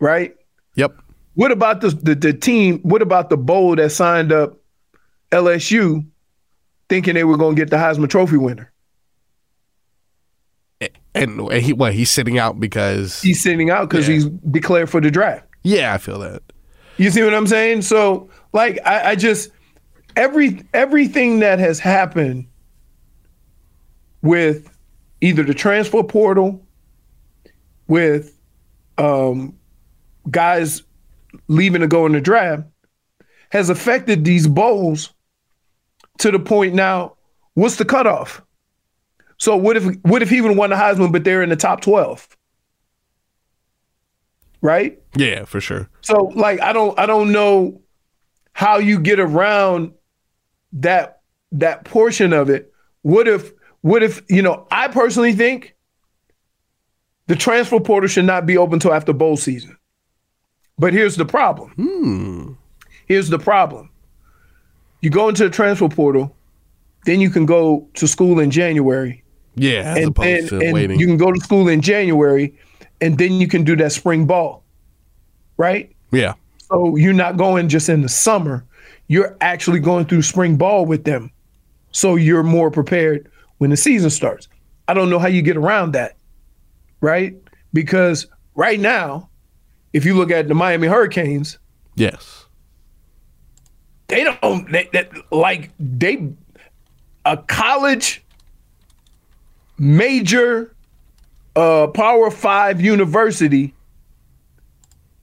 [0.00, 0.34] right?
[0.74, 0.96] Yep.
[1.34, 2.80] What about the, the the team?
[2.80, 4.58] What about the bowl that signed up
[5.30, 6.04] LSU,
[6.88, 8.70] thinking they were going to get the Heisman Trophy winner?
[11.14, 11.92] And, and he what?
[11.94, 14.14] He's sitting out because He's sitting out because Yeah.
[14.14, 15.44] he's declared for the draft.
[15.62, 16.42] yeah, I feel that.
[16.96, 17.82] You see what I'm saying?
[17.82, 19.50] So, like, I, I just
[20.16, 22.46] every everything that has happened
[24.22, 24.68] with
[25.20, 26.64] either the transfer portal,
[27.88, 28.38] with
[28.98, 29.58] um,
[30.30, 30.82] guys
[31.48, 32.64] leaving to go in the draft,
[33.50, 35.12] has affected these bowls
[36.18, 37.16] to the point now.
[37.54, 38.42] What's the cutoff?
[39.38, 41.80] So what if what if he even won the Heisman, but they're in the top
[41.80, 42.28] twelve?
[44.60, 45.02] Right?
[45.16, 45.90] Yeah, for sure.
[46.00, 47.80] So like I don't I don't know
[48.52, 49.92] how you get around
[50.72, 51.20] that
[51.52, 52.72] that portion of it.
[53.02, 55.74] What if what if you know I personally think
[57.26, 59.76] the transfer portal should not be open until after bowl season.
[60.78, 61.70] But here's the problem.
[61.72, 62.52] Hmm.
[63.06, 63.90] Here's the problem.
[65.00, 66.36] You go into the transfer portal,
[67.04, 69.22] then you can go to school in January.
[69.54, 70.98] Yeah, as and opposed then to and waiting.
[70.98, 72.56] you can go to school in January,
[73.00, 74.64] and then you can do that spring ball.
[75.56, 75.94] Right?
[76.10, 76.34] yeah.
[76.68, 78.64] So you're not going just in the summer.
[79.12, 81.30] You're actually going through spring ball with them.
[81.90, 84.48] So you're more prepared when the season starts.
[84.88, 86.16] I don't know how you get around that.
[87.02, 87.36] Right?
[87.74, 89.28] Because right now,
[89.92, 91.58] if you look at the Miami Hurricanes,
[91.94, 92.46] Yes.
[94.08, 96.32] they don't they, that like they
[97.26, 98.24] a college
[99.78, 100.74] major
[101.54, 103.74] uh power 5 university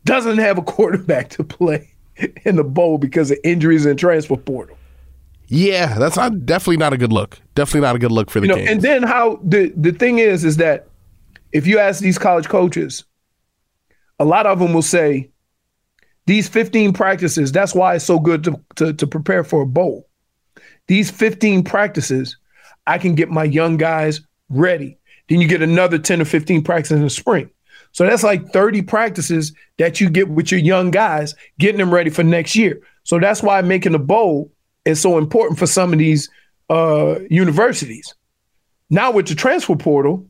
[0.05, 1.89] doesn't have a quarterback to play
[2.45, 4.77] in the bowl because of injuries and transfer portal.
[5.47, 7.39] Yeah, that's not definitely not a good look.
[7.55, 8.69] Definitely not a good look for the You know, Canes.
[8.69, 10.87] and then how the the thing is is that
[11.51, 13.03] if you ask these college coaches,
[14.19, 15.31] a lot of them will say
[16.27, 20.07] these 15 practices, that's why it's so good to, to, to prepare for a bowl.
[20.85, 22.37] These 15 practices,
[22.85, 24.99] I can get my young guys ready.
[25.27, 27.49] Then you get another 10 or 15 practices in the spring.
[27.91, 32.09] So that's like 30 practices that you get with your young guys, getting them ready
[32.09, 32.81] for next year.
[33.03, 34.51] So that's why making a bowl
[34.85, 36.29] is so important for some of these
[36.69, 38.13] uh, universities.
[38.89, 40.27] Now with the transfer portal,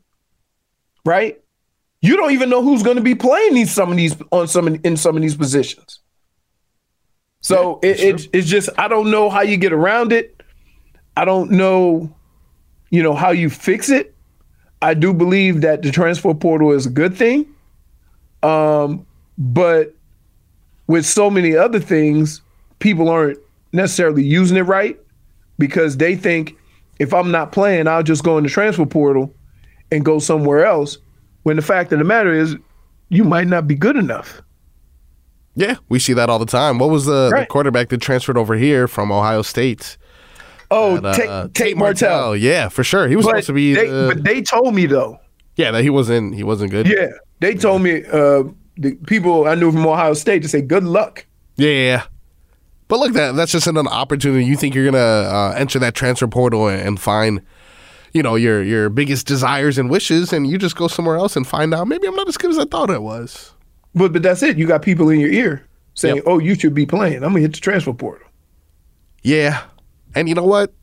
[1.05, 1.39] right?
[2.01, 4.67] You don't even know who's going to be playing these some of these on some
[4.67, 5.99] in some of these positions.
[7.41, 10.41] So it, it, it's just I don't know how you get around it.
[11.15, 12.15] I don't know,
[12.89, 14.15] you know, how you fix it.
[14.81, 17.45] I do believe that the transfer portal is a good thing,
[18.43, 19.05] um,
[19.37, 19.93] but
[20.87, 22.41] with so many other things,
[22.79, 23.37] people aren't
[23.73, 24.97] necessarily using it right
[25.57, 26.55] because they think
[26.99, 29.33] if I'm not playing, I'll just go in the transfer portal
[29.91, 30.97] and go somewhere else.
[31.43, 32.55] When the fact of the matter is,
[33.09, 34.41] you might not be good enough.
[35.55, 36.79] yeah, we see that all the time.
[36.79, 39.97] What was the, the quarterback that transferred over here from Ohio State?
[40.71, 42.35] Oh, Tate, uh, Tate Martell.
[42.35, 43.07] Yeah, for sure.
[43.07, 43.73] He was But supposed to be.
[43.73, 45.19] they, the- but they told me though.
[45.55, 46.35] yeah, that he wasn't.
[46.35, 46.87] He wasn't good.
[46.87, 47.07] Yeah,
[47.39, 48.43] they told me uh,
[48.77, 51.25] the people I knew from Ohio State to say good luck.
[51.55, 52.03] Yeah, yeah, yeah.
[52.87, 54.45] But look, that that's just an opportunity.
[54.45, 57.41] You think you're gonna uh, enter that transfer portal and, and find,
[58.13, 61.45] you know, your your biggest desires and wishes, and you just go somewhere else and
[61.47, 63.53] find out maybe I'm not as good as I thought I was.
[63.95, 64.57] But but that's it.
[64.57, 66.23] You got people in your ear saying, Yep.
[66.27, 68.27] "Oh, you should be playing." I'm gonna hit the transfer portal.
[69.21, 69.61] Yeah,
[70.15, 70.73] and you know what?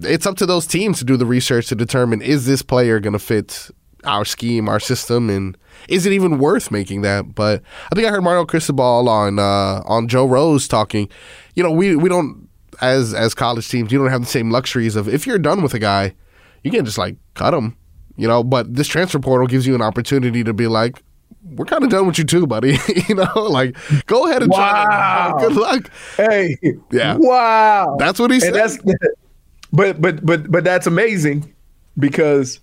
[0.00, 3.14] It's up to those teams to do the research to determine is this player going
[3.14, 3.70] to fit
[4.04, 5.56] our scheme, our system, and
[5.88, 7.34] is it even worth making that?
[7.34, 11.08] But I think I heard Mario Cristobal on uh, on Joe Rose talking.
[11.54, 12.48] You know, we we don't
[12.80, 15.74] as as college teams, you don't have the same luxuries of if you're done with
[15.74, 16.14] a guy,
[16.62, 17.76] You can't just like cut him,
[18.16, 18.42] you know.
[18.42, 21.02] But this transfer portal gives you an opportunity to be like,
[21.42, 22.76] we're kind of done with you too, buddy.
[23.08, 23.76] you know, like
[24.06, 25.32] go ahead and Wow.
[25.36, 25.40] try.
[25.48, 25.90] Good luck.
[26.16, 26.56] Hey,
[26.90, 27.16] Yeah.
[27.18, 28.54] wow, That's what he And said.
[28.54, 28.78] that's,
[29.72, 31.52] but but but but that's amazing
[31.98, 32.60] because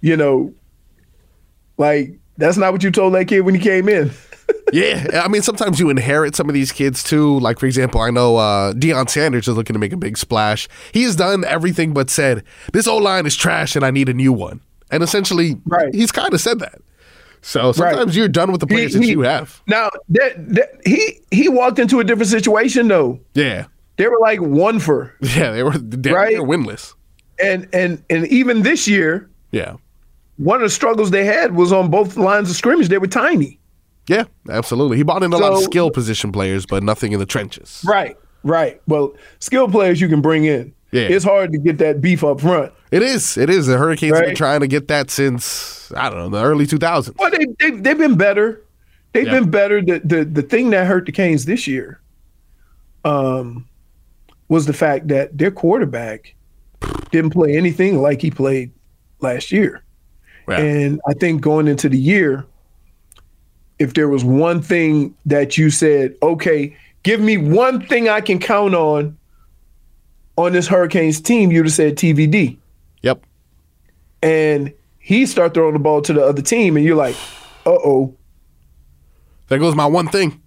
[0.00, 0.54] you know,
[1.78, 4.10] like that's not what you told that kid when he came in.
[4.72, 7.38] yeah, I mean, sometimes you inherit some of these kids too.
[7.40, 10.68] Like, for example, I know uh, Deion Sanders is looking to make a big splash.
[10.92, 14.14] He has done everything but said, This old line is trash and I need a
[14.14, 14.60] new one.
[14.90, 15.94] And essentially, Right.
[15.94, 16.80] he's kind of said that.
[17.42, 19.62] So sometimes you're done with the players that he- you have.
[19.66, 23.18] Now that, that he he walked into a different situation though.
[23.34, 23.66] Yeah.
[23.96, 26.38] They were like one for Yeah, they were, they Right.
[26.40, 26.94] were winless.
[27.42, 29.76] and and and even this year, Yeah.
[30.36, 32.88] one of the struggles they had was on both lines of scrimmage.
[32.88, 33.58] They were tiny.
[34.08, 34.96] Yeah, absolutely.
[34.96, 37.82] He bought in a lot of skill position players, but nothing in the trenches.
[37.86, 38.80] Right, right.
[38.88, 40.72] Well, skill players you can bring in.
[40.92, 41.02] Yeah.
[41.02, 42.72] It's hard to get that beef up front.
[42.90, 43.36] It is.
[43.36, 43.66] It is.
[43.68, 47.16] The Hurricanes have been trying to get that since, I don't know, the early 2000s.
[47.16, 48.62] Well, they, they, they've been better.
[49.12, 49.40] They've Yeah.
[49.40, 49.80] been better.
[49.82, 52.00] The, the the thing that hurt the Canes this year
[53.04, 53.66] um,
[54.48, 56.34] was the fact that their quarterback
[57.10, 58.72] didn't play anything like he played
[59.20, 59.82] last year.
[60.48, 60.58] Yeah.
[60.58, 62.46] And I think going into the year,
[63.78, 68.38] if there was one thing that you said, okay, give me one thing I can
[68.38, 69.16] count on
[70.36, 72.58] on this Hurricanes team, you'd have said TVD.
[73.02, 73.24] Yep.
[74.22, 77.16] And he start throwing the ball to the other team, and you're like,
[77.66, 78.14] uh oh.
[79.48, 80.40] There goes my one thing.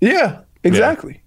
[0.00, 1.22] Yeah, exactly.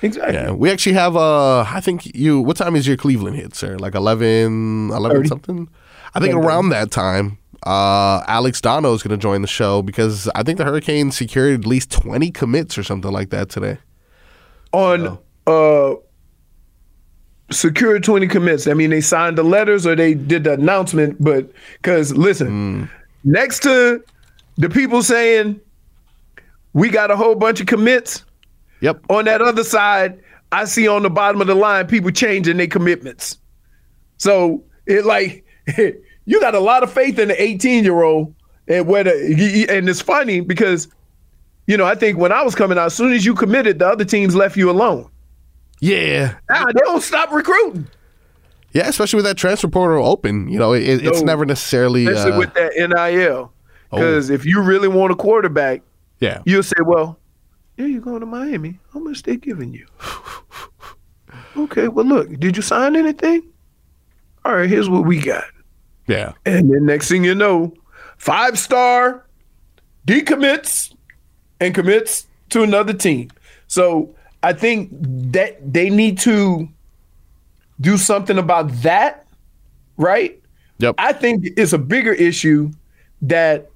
[0.00, 0.34] Exactly.
[0.34, 3.76] Yeah, we actually have uh I think you what time is your Cleveland hit, sir?
[3.76, 5.28] Like 11 11 30.
[5.28, 5.68] something?
[6.14, 6.48] I think 11.
[6.48, 10.58] around that time uh Alex Donno is going to join the show because I think
[10.58, 13.78] the Hurricanes secured at least 20 commits or something like that today.
[14.72, 15.94] On uh
[17.50, 18.66] secure 20 commits.
[18.66, 22.90] I mean, they signed the letters or they did the announcement, but because listen, mm.
[23.24, 24.02] next to
[24.56, 25.60] the people saying
[26.72, 28.24] we got a whole bunch of commits.
[28.80, 29.02] Yep.
[29.10, 30.20] On that other side,
[30.52, 33.38] I see on the bottom of the line people changing their commitments.
[34.18, 35.44] So it like
[35.76, 38.34] you got a lot of faith in the 18 year old,
[38.66, 40.88] and whether and it's funny because
[41.66, 43.88] you know I think when I was coming out, as soon as you committed, the
[43.88, 45.10] other teams left you alone.
[45.80, 46.34] Yeah.
[46.50, 47.88] Nah, they don't stop recruiting,
[48.72, 51.26] Yeah, especially with that transfer portal open, you know, it, it's No.
[51.26, 53.52] never necessarily especially uh, with that NIL.
[53.90, 55.82] Because if you really want a quarterback,
[56.20, 56.42] yeah.
[56.44, 57.18] you'll say, "Well,
[57.78, 58.78] yeah, you're going to Miami.
[58.92, 59.86] How much they giving you?"
[61.56, 63.48] okay, well, look, did you sign anything?
[64.44, 65.44] All right, here's what we got.
[66.06, 66.32] Yeah.
[66.44, 67.72] And then next thing you know,
[68.18, 69.26] five star
[70.06, 70.94] decommits
[71.60, 73.30] and commits to another team.
[73.68, 74.90] So I think
[75.32, 76.68] that they need to
[77.80, 79.26] do something about that,
[79.96, 80.40] right?
[80.78, 80.94] Yep.
[80.98, 82.70] I think it's a bigger issue
[83.22, 83.70] that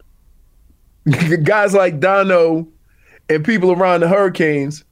[1.42, 2.68] guys like Donno
[3.28, 4.84] and people around the Hurricanes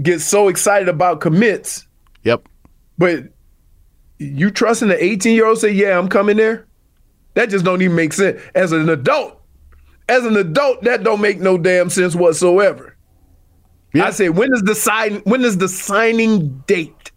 [0.00, 1.86] get so excited about commits,
[2.22, 2.48] Yep.
[2.98, 3.24] but
[4.18, 6.66] you trusting the 18 year old say, yeah, I'm coming there?
[7.34, 8.40] That just don't even make sense.
[8.54, 9.40] As an adult,
[10.08, 12.96] as an adult, that don't make no damn sense whatsoever.
[13.94, 17.10] I say, when is the sign when is the signing date?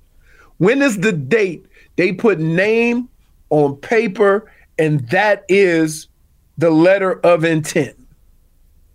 [0.58, 3.10] When is the date they put name
[3.50, 6.08] on paper and that is
[6.58, 7.98] the letter of intent?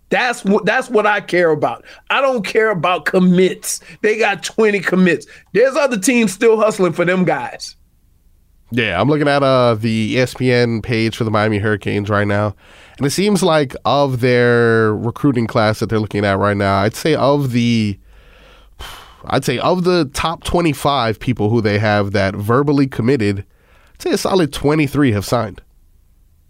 [0.09, 1.83] That's what that's what I care about.
[2.09, 3.81] I don't care about commits.
[4.01, 5.27] They got 20 commits.
[5.53, 7.75] There's other teams still hustling for them guys.
[8.71, 12.53] Yeah, I'm looking at uh, the ESPN page for the Miami Hurricanes right now,
[12.97, 16.95] and it seems like of their recruiting class that they're looking at right now, I'd
[16.95, 17.97] say of the,
[19.25, 23.45] I'd say of the top 25 people who they have that verbally committed,
[23.93, 25.61] I'd say a solid 23 have signed.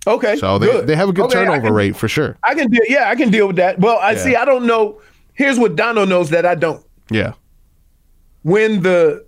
[0.08, 0.38] Okay.
[0.38, 0.88] So they, good.
[0.88, 2.38] they have a good Okay, turnover can- rate for sure.
[2.44, 3.78] I can deal yeah, I can deal with that.
[3.80, 4.18] Well, I Yeah.
[4.24, 5.02] see I don't know.
[5.34, 6.84] Here's what Donno knows that I don't.
[7.12, 7.34] Yeah.
[8.44, 9.27] When the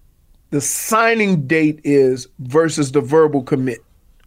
[0.52, 3.80] the signing date is versus the verbal commit.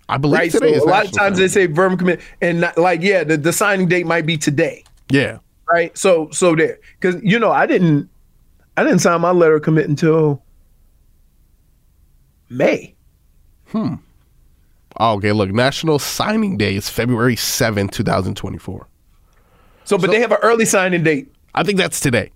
[0.09, 0.53] I believe right?
[0.53, 3.37] So today a lot of times they say verbal commit and not, like yeah, the,
[3.37, 4.85] the signing date might be today.
[5.11, 5.39] Yeah.
[5.71, 5.97] Right?
[5.97, 6.79] So so there.
[7.01, 8.09] Cuz you know, I didn't
[8.77, 10.43] I didn't sign my letter of commit until
[12.49, 12.95] May.
[13.69, 13.95] Hmm.
[15.01, 18.87] Okay, look, National Signing Day is February seventh, two 2024.
[19.85, 21.33] So but they have an early signing date.
[21.55, 22.31] I think that's today.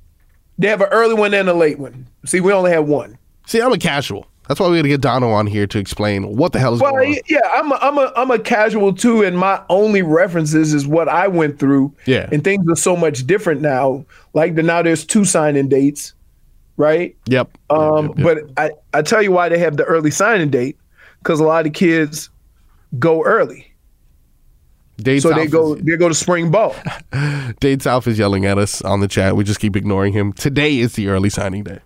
[0.58, 2.08] They have an early one and a late one.
[2.24, 3.18] See, we only have one.
[3.46, 4.26] See, I'm a casual.
[4.48, 6.80] That's why we got to get Donno on here to explain what the hell is
[6.80, 7.20] Well, going on.
[7.28, 11.08] yeah, I'm a, I'm a I'm a casual too, and my only references is what
[11.08, 11.92] I went through.
[12.06, 12.28] Yeah.
[12.30, 14.04] and things are so much different now.
[14.34, 16.14] Like the, now, there's two signing dates,
[16.76, 17.16] right?
[17.26, 17.58] Yep.
[17.70, 20.78] Um, but I I tell you why they have the early signing date
[21.18, 22.30] because a lot of kids
[23.00, 23.66] go early.
[24.98, 26.74] Dade so South they go is- they go to spring ball.
[27.60, 29.34] Dade South is yelling at us on the chat.
[29.34, 30.32] We just keep ignoring him.
[30.34, 31.80] Today is the early signing day.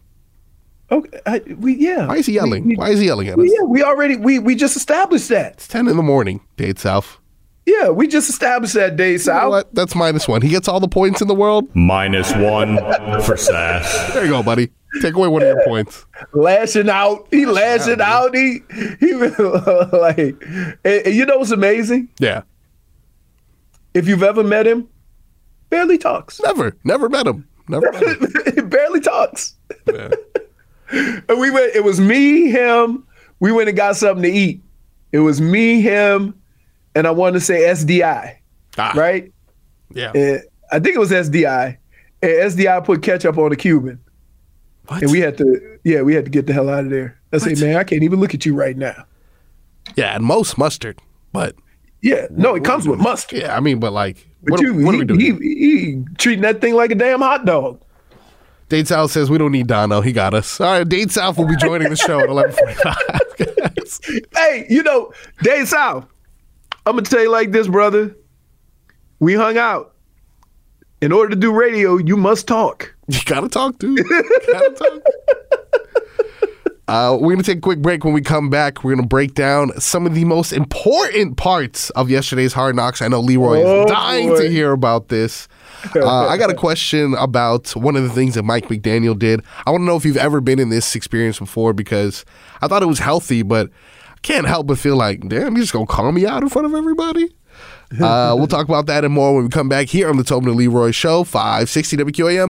[0.93, 2.07] Okay, I, we yeah.
[2.09, 2.65] Why is he yelling?
[2.65, 3.45] We- we- Why is he yelling at us?
[3.49, 5.53] yeah, we already we we just established that.
[5.55, 7.19] It's 10 in the morning, Dade South.
[7.67, 9.51] Yeah, we just established that day You know south.
[9.51, 9.75] what?
[9.75, 10.43] That's minus one.
[10.43, 11.69] He gets all the points in the world.
[11.77, 12.79] Minus one
[13.23, 14.13] for Sass.
[14.15, 14.71] There you go, buddy.
[15.03, 16.05] Take away one of your points.
[16.33, 17.29] lashing out.
[17.31, 18.35] He lashing out.
[18.35, 18.61] He
[18.99, 19.13] he
[19.93, 22.09] like and- and you know what's amazing?
[22.19, 22.43] Yeah.
[23.95, 24.89] If you've ever met him,
[25.69, 26.41] barely talks.
[26.43, 26.77] Never.
[26.83, 27.47] Never met him.
[27.69, 28.55] Never met him.
[28.55, 29.55] He barely talks.
[29.87, 30.09] Yeah.
[30.93, 31.75] And we went.
[31.75, 33.07] It was me, him.
[33.39, 34.63] We went and got something to eat.
[35.13, 36.35] It was me, him,
[36.95, 38.37] and I wanted to say SDI,
[38.79, 39.33] Ah, right?
[39.93, 40.13] Yeah.
[40.15, 41.77] And I think it was SDI.
[42.23, 43.99] And SDI put ketchup on a Cuban,
[44.87, 45.03] What?
[45.03, 45.79] and we had to.
[45.85, 47.19] Yeah, we had to get the hell out of there.
[47.33, 49.05] I say, man, I can't even look at you right now.
[49.97, 51.01] yeah, and most mustard.
[51.33, 51.55] But
[52.03, 53.41] Yeah, no, it comes with mustard.
[53.41, 55.21] yeah, I mean, but like, But what, you, what are we doing?
[55.21, 57.81] He, he treating that thing like a damn hot dog.
[58.71, 60.01] Dade South says we don't need Donno.
[60.01, 60.61] He got us.
[60.61, 62.97] All right, Dade South will be joining the show at 11:45.
[64.37, 66.07] Hey, you know, Dade South,
[66.87, 68.17] I'm gonna tell you like this, brother.
[69.19, 69.95] We hung out.
[71.03, 72.95] In order to do radio, you must talk.
[73.09, 73.99] you gotta talk, dude.
[73.99, 74.05] You
[74.53, 75.03] gotta talk.
[76.89, 78.03] Uh, we're going to take a quick break.
[78.05, 81.91] When we come back, we're going to break down some of the most important parts
[81.91, 83.01] of yesterday's Hard Knocks.
[83.01, 84.39] I know Leroy Oh, is dying boy.
[84.41, 85.47] to hear about this.
[85.97, 89.43] Uh, I got a question about one of the things that Mike McDaniel did.
[89.67, 92.25] I want to know if you've ever been in this experience before because
[92.63, 93.71] I thought it was healthy, but
[94.11, 96.49] I can't help but feel like, damn, you're just going to call me out in
[96.49, 97.35] front of everybody?
[98.01, 100.51] Uh, we'll talk about that and more when we come back here on the Tobin
[100.51, 102.47] and Leroy Show, 560 WQAM.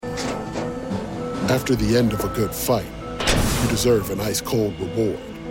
[1.49, 2.85] After the end of a good fight,
[3.63, 5.17] you deserve an ice cold reward.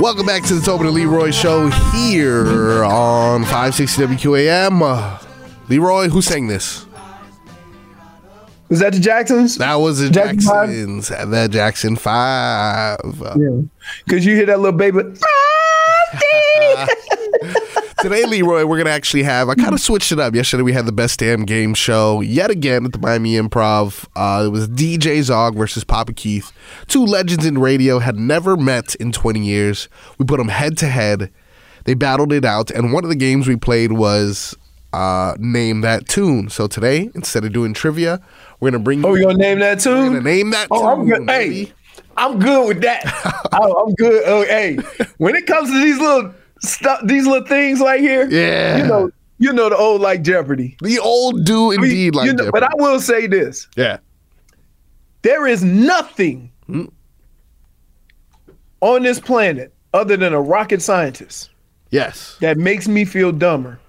[0.00, 4.82] Welcome back to the Tobin and Leroy Show here on 560 WQAM.
[4.82, 5.18] Uh,
[5.68, 6.84] Leroy, who sang this?
[8.68, 9.56] Was that the Jacksons?
[9.56, 10.68] That was the Jackson Five?
[10.68, 12.98] Jacksons, the Jackson Five.
[13.36, 13.62] Yeah.
[14.08, 14.98] Cause you hear that little baby.
[18.00, 19.48] Today, Leroy, we're gonna actually have.
[19.48, 20.34] I kind of switched it up.
[20.34, 24.06] Yesterday, we had the best damn game show yet again at the Miami Improv.
[24.16, 26.50] Uh, it was DJ Zog versus Papa Keith.
[26.88, 29.88] Two legends in radio had never met in 20 years.
[30.18, 31.30] We put them head to head.
[31.84, 34.56] They battled it out, and one of the games we played was
[34.92, 36.48] uh, name that tune.
[36.48, 38.20] So today, instead of doing trivia,
[38.60, 39.04] we're gonna bring.
[39.04, 39.98] Oh, you gonna name that tune?
[39.98, 41.26] We're gonna name that Oh, I'm tune.
[41.26, 41.30] good.
[41.30, 41.72] Hey,
[42.20, 43.02] I'm good with that.
[43.52, 44.22] I, I'm good.
[44.26, 44.76] Oh, hey,
[45.18, 48.76] when it comes to these little stuff, these little things right here, Yeah.
[48.78, 50.76] you know, you know the old like Jeopardy.
[50.82, 53.98] The old do indeed like you know, But I will say this: Yeah.
[55.22, 56.84] there is nothing Hmm.
[58.80, 61.50] on this planet other than a rocket scientist
[61.90, 62.36] Yes.
[62.40, 63.80] that makes me feel dumber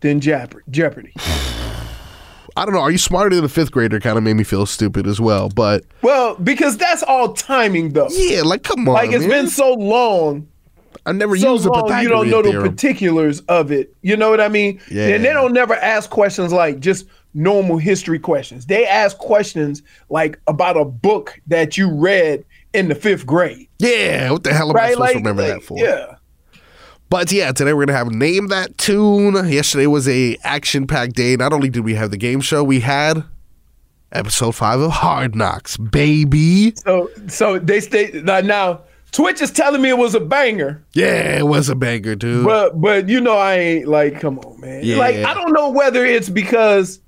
[0.00, 0.64] than Jeopardy.
[0.70, 1.12] Jeopardy.
[2.56, 2.80] I don't know.
[2.80, 3.98] Are you smarter than a fifth grader?
[4.00, 5.48] Kind of made me feel stupid as well.
[5.48, 8.08] But Well, because that's all timing, though.
[8.10, 9.30] yeah, like come on, like it's man.
[9.30, 10.48] been so long.
[11.04, 13.92] I never so used the long, you don't know the particulars of it.
[14.02, 14.80] You know what I mean?
[14.90, 15.08] Yeah.
[15.08, 18.66] And they don't never ask questions like just normal history questions.
[18.66, 22.44] They ask questions like about a book that you read
[22.74, 23.66] in the fifth grade.
[23.78, 25.78] Yeah, what the hell am I supposed Like, to remember like, that for?
[25.78, 26.14] Yeah.
[27.12, 29.34] But yeah, today we're gonna have name that tune.
[29.46, 31.36] Yesterday was a action packed day.
[31.36, 33.22] Not only did we have the game show, we had
[34.12, 36.72] episode five of Hard Knocks, baby.
[36.74, 40.82] So so they stay now, now Twitch is telling me it was a banger.
[40.94, 42.46] Yeah, it was a banger, dude.
[42.46, 44.80] But but you know I ain't like come on man.
[44.82, 44.96] Yeah.
[44.96, 46.98] Like I don't know whether it's because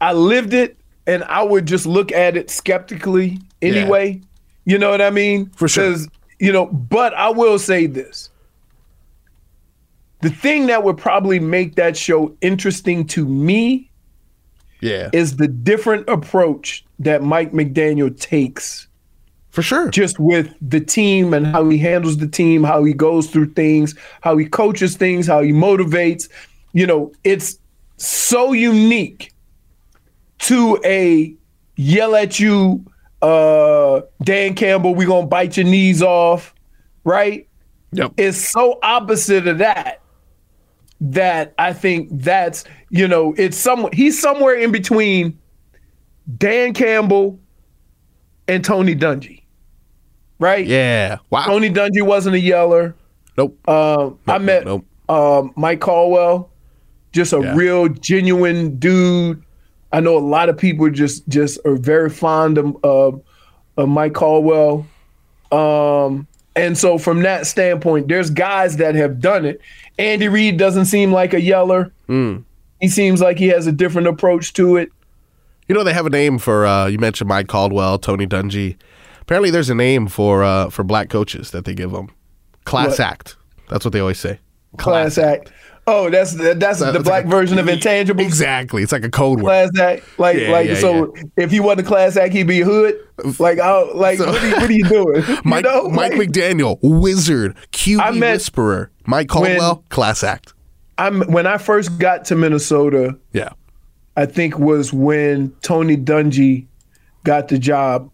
[0.00, 4.22] I lived it, and I would just look at it skeptically anyway.
[4.64, 5.50] You know what I mean?
[5.56, 5.94] For sure.
[6.38, 8.29] You know, but I will say this.
[10.22, 13.90] The thing that would probably make that show interesting to me
[14.80, 15.08] Yeah.
[15.12, 18.86] is the different approach that Mike McDaniel takes.
[19.50, 19.88] For sure.
[19.90, 23.94] Just with the team and how he handles the team, how he goes through things,
[24.20, 26.28] how he coaches things, how he motivates.
[26.72, 27.58] You know, it's
[27.96, 29.32] so unique
[30.40, 31.34] to a
[31.76, 32.84] yell at you,
[33.22, 36.54] uh, Dan Campbell, we gonna bite your knees off,
[37.04, 37.46] right?
[37.92, 38.12] Yep.
[38.16, 39.99] It's so opposite of that
[41.00, 45.38] that I think that's you know it's some he's somewhere in between
[46.36, 47.38] Dan Campbell
[48.48, 49.42] and Tony Dungy,
[50.38, 50.66] right?
[50.66, 51.18] Yeah.
[51.30, 51.44] Wow.
[51.46, 52.94] Tony Dungy wasn't a yeller.
[53.38, 53.68] Nope.
[53.68, 54.84] Um, I met nope.
[55.08, 56.50] um, Mike Caldwell,
[57.12, 57.54] just a Yeah.
[57.54, 59.42] real genuine dude.
[59.92, 63.22] I know a lot of people just just are very fond of of,
[63.76, 64.86] of Mike Caldwell.
[65.50, 66.26] Um,
[66.56, 69.60] and so from that standpoint, there's guys that have done it.
[69.98, 71.92] Andy Reid doesn't seem like a yeller.
[72.08, 72.44] Mm.
[72.80, 74.90] He seems like he has a different approach to it.
[75.68, 78.76] You know they have a name for uh, you mentioned Mike Caldwell, Tony Dungy.
[79.20, 82.10] Apparently, there's a name for uh, for black coaches that they give them.
[82.64, 83.00] Class What?
[83.00, 83.36] act.
[83.68, 84.40] That's what they always say.
[84.78, 85.52] Class act.
[85.92, 88.22] Oh, that's that's the black like- version of intangible.
[88.22, 88.82] Exactly.
[88.82, 89.70] It's like a code word.
[89.70, 91.14] Class act, like Yeah, like yeah, so.
[91.36, 92.94] If he wasn't a class act, he'd be a hood.
[93.38, 95.24] Like, oh, like So- what, are you, what are you doing?
[95.28, 95.88] You Mike know?
[95.88, 98.90] Mike Like, McDaniel, wizard, QB whisperer.
[99.06, 100.54] Mike Caldwell, class act.
[100.98, 103.18] I'm when I first got to Minnesota.
[103.32, 103.50] Yeah.
[104.16, 106.66] I think was when Tony Dungy
[107.24, 108.10] got the job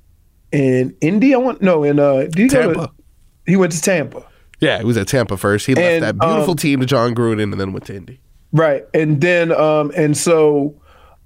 [0.52, 1.34] in Indy.
[1.34, 2.20] I want no in uh.
[2.30, 2.92] Did he go to- Tampa.
[3.46, 4.24] he went to Tampa.
[4.60, 5.66] Yeah, he was at Tampa first.
[5.66, 8.20] He left And, that beautiful um, team to Jon Gruden and then went to Indy.
[8.52, 8.84] Right.
[8.94, 10.74] And then um and so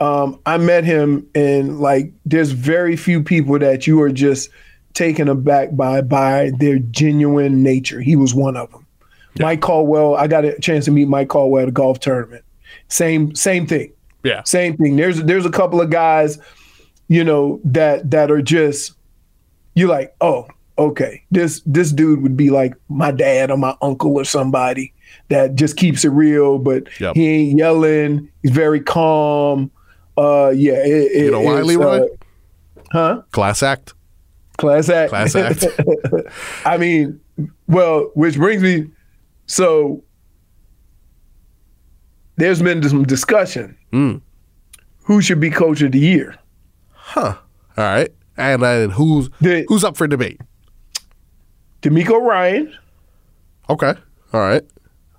[0.01, 4.51] um I met him and like there's very few people that you are just
[4.95, 8.01] taken aback by by their genuine nature.
[8.01, 8.87] He was one of them.
[9.39, 12.45] Mike Caldwell, I got a chance to meet Mike Caldwell at a golf tournament.
[12.89, 13.93] Same same thing.
[14.25, 14.43] Yeah.
[14.45, 14.97] Same thing.
[14.97, 16.39] There's there's a couple of guys,
[17.09, 18.93] you know, that that are just
[19.75, 20.49] you like, oh,
[20.81, 21.23] okay.
[21.31, 24.93] This this dude would be like my dad or my uncle or somebody
[25.29, 27.15] that just keeps it real, but Yep.
[27.17, 28.29] he ain't yelling.
[28.43, 29.71] He's very calm.
[30.19, 32.01] Uh yeah, it, it, You know why, Leroy?
[32.03, 32.07] uh,
[32.93, 33.23] huh?
[33.33, 33.95] Class act.
[34.59, 35.11] Class act.
[35.11, 35.65] Class act.
[36.67, 37.21] I mean,
[37.67, 38.87] well, which brings me
[39.47, 40.03] so
[42.37, 43.77] there's been some discussion.
[43.93, 44.21] Mm.
[45.05, 46.37] Who should be coach of the year?
[46.93, 47.37] Huh.
[47.77, 48.11] All right.
[48.37, 50.41] And then who's who's up for debate?
[51.83, 52.75] DeMeco Ryan.
[53.69, 53.95] Okay.
[54.33, 54.63] All right.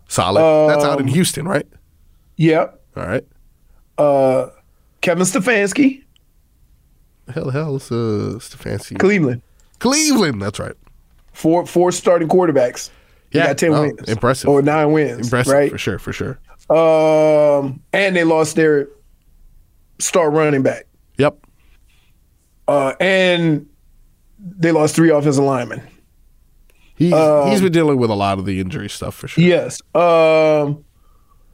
[0.08, 0.70] Solid.
[0.70, 1.66] That's out in Um, Houston, right?
[2.38, 2.82] Yep.
[2.98, 3.26] All right.
[3.98, 4.48] Uh,
[5.02, 6.04] Kevin Stefanski,
[7.34, 9.00] Hell, hell, it's uh, Stefanski.
[9.00, 9.42] Cleveland.
[9.80, 10.42] Cleveland.
[10.42, 10.76] That's right.
[11.32, 12.90] Four four starting quarterbacks.
[13.32, 14.10] They Yeah, got ten wins.
[14.10, 14.50] impressive.
[14.50, 15.28] Or nine wins.
[15.28, 15.72] Impressive Right.
[15.72, 15.98] for sure.
[15.98, 16.40] For sure.
[16.70, 18.90] Um, and they lost their
[20.00, 20.88] star running back.
[21.18, 21.38] Yep.
[22.68, 23.68] Uh, and
[24.40, 25.82] they lost three offensive linemen.
[27.02, 29.44] He's Um, he's been dealing with a lot of the injury stuff for sure.
[29.44, 29.82] Yes.
[29.96, 30.84] Um,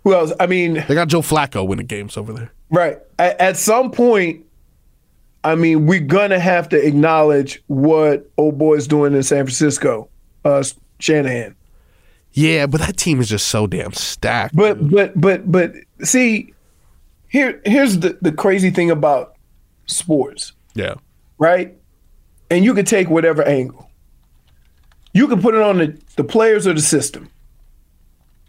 [0.04, 0.34] who else?
[0.40, 2.52] I mean, They got Joe Flacco winning games over there.
[2.70, 3.00] right.
[3.20, 4.46] At, at some point,
[5.44, 10.10] I mean, we're gonna have to acknowledge what old boy's doing in San Francisco.
[10.44, 10.64] Uh,
[11.00, 11.56] Shanahan.
[12.34, 14.56] Yeah, but that team is just so damn stacked.
[14.56, 15.74] But but but but
[16.04, 16.54] see,
[17.30, 19.36] here here's the the crazy thing about
[19.86, 20.96] sports, Yeah.
[21.38, 21.76] right?
[22.52, 23.87] And you could take whatever angle.
[25.18, 27.32] You can put it on the, the players or the system,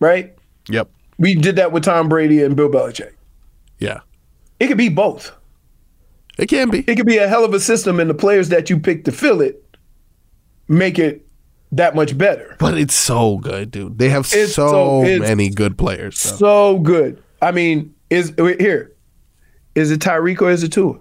[0.00, 0.34] right?
[0.68, 0.90] Yep.
[1.18, 3.14] We did that with Tom Brady and Bill Belichick.
[3.78, 4.00] Yeah.
[4.60, 5.32] It could be both.
[6.36, 6.80] It can be.
[6.80, 9.12] It could be a hell of a system, and the players that you pick to
[9.12, 9.64] fill it
[10.68, 11.26] make it
[11.72, 12.54] that much better.
[12.58, 13.98] But it's so good, dude.
[13.98, 16.18] They have so, so- many good players.
[16.18, 16.36] so.
[16.36, 17.22] So good.
[17.40, 18.92] I mean, is here?
[19.74, 20.98] Is it Tyreek or is it Tua?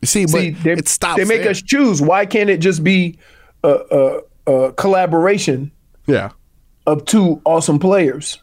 [0.00, 1.50] You see, but they, it stops They make there.
[1.50, 2.00] us choose.
[2.00, 3.18] Why can't it just be
[3.64, 5.72] a, a, a collaboration
[6.06, 6.30] Yeah.
[6.86, 8.40] of two awesome players?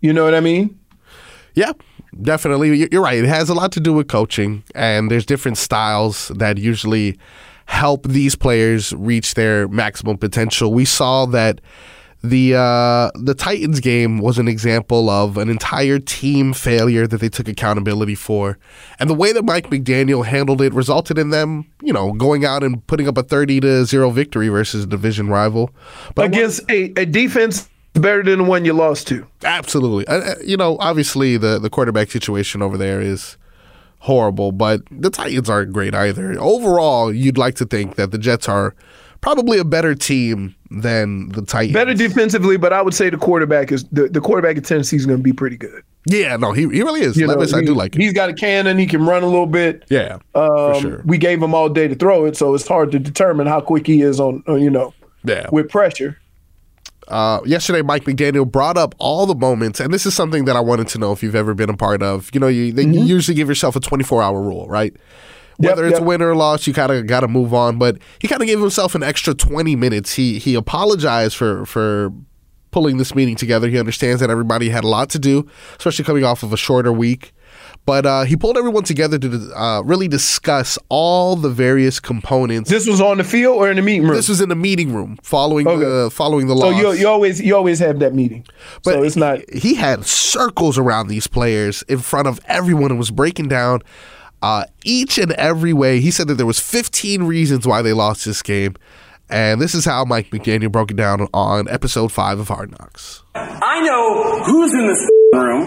[0.00, 0.78] You know what I mean?
[1.54, 1.72] Yeah,
[2.22, 2.76] definitely.
[2.76, 3.18] You- You're right.
[3.18, 7.18] It has a lot to do with coaching, and there's different styles that usually
[7.66, 10.72] help these players reach their maximum potential.
[10.72, 11.60] We saw that
[12.22, 17.28] the uh, the Titans game was an example of an entire team failure that they
[17.28, 18.58] took accountability for,
[18.98, 22.62] and the way that Mike McDaniel handled it resulted in them, you know, going out
[22.62, 25.70] and putting up a thirty to zero victory versus a division rival.
[26.14, 29.26] But Against a, a defense better than the one you lost to.
[29.44, 30.06] Absolutely.
[30.06, 33.36] Uh, you know, obviously the the quarterback situation over there is
[34.00, 36.38] horrible, but the Titans aren't great either.
[36.38, 38.74] Overall, you'd like to think that the Jets are
[39.26, 41.72] probably a better team than the Titans.
[41.74, 45.04] Better defensively, but I would say the quarterback is the, the quarterback of Tennessee is
[45.04, 45.82] going to be pretty good.
[46.08, 47.16] Yeah, no, he, he really is.
[47.16, 48.02] You know, Levis, I he- do like him.
[48.02, 48.78] He's got a cannon.
[48.78, 49.84] He can run a little bit.
[49.88, 51.02] Yeah, Um, for sure.
[51.04, 53.86] We gave him all day to throw it, so it's hard to determine how quick
[53.86, 55.48] he is on, on you know, Yeah.
[55.50, 56.18] with pressure.
[57.08, 60.60] Uh, yesterday, Mike McDaniel brought up all the moments, and this is something that I
[60.60, 62.30] wanted to know if you've ever been a part of.
[62.32, 64.94] You know, you, they, you usually give yourself a 24 hour rule, right?
[65.58, 66.06] Whether it's yep.
[66.06, 67.78] win or loss, you kind of got to move on.
[67.78, 70.14] But he kind of gave himself an extra 20 minutes.
[70.14, 72.12] He he apologized for for
[72.70, 73.68] pulling this meeting together.
[73.68, 75.48] He understands that everybody had a lot to do,
[75.78, 77.32] especially coming off of a shorter week.
[77.86, 82.68] But uh, he pulled everyone together to uh, really discuss all the various components.
[82.68, 84.16] This was on the field or in the meeting room.
[84.16, 86.78] This was in the meeting room following the following the so loss.
[86.78, 88.44] you you always you always have that meeting.
[88.82, 89.38] But so it's not.
[89.54, 93.82] He had circles around these players in front of everyone and was breaking down
[94.46, 95.98] uh, each and every way.
[95.98, 98.76] He said that there was 15 reasons why they lost this game,
[99.28, 103.24] and this is how Mike McDaniel broke it down on episode five of Hard Knocks.
[103.34, 105.02] I know who's in this
[105.34, 105.62] room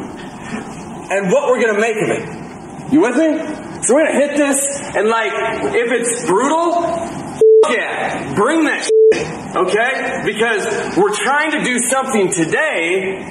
[1.12, 2.94] and what we're gonna make of it.
[2.94, 3.84] You with me?
[3.84, 5.34] So we're gonna hit this, and like,
[5.76, 6.82] if it's brutal,
[7.70, 8.90] yeah, bring that
[9.58, 10.22] okay?
[10.24, 13.26] Because we're trying to do something today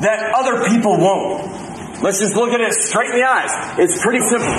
[0.00, 1.59] that other people won't.
[2.02, 3.78] Let's just look at it straight in the eyes.
[3.78, 4.54] It's pretty simple.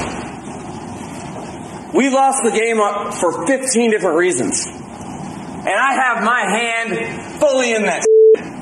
[1.93, 2.77] We lost the game
[3.19, 4.65] for 15 different reasons.
[4.65, 8.05] And I have my hand fully in that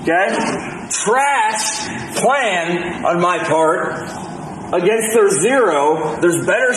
[0.02, 0.88] okay?
[0.90, 4.04] Trash plan on my part
[4.74, 6.20] against their zero.
[6.20, 6.74] There's better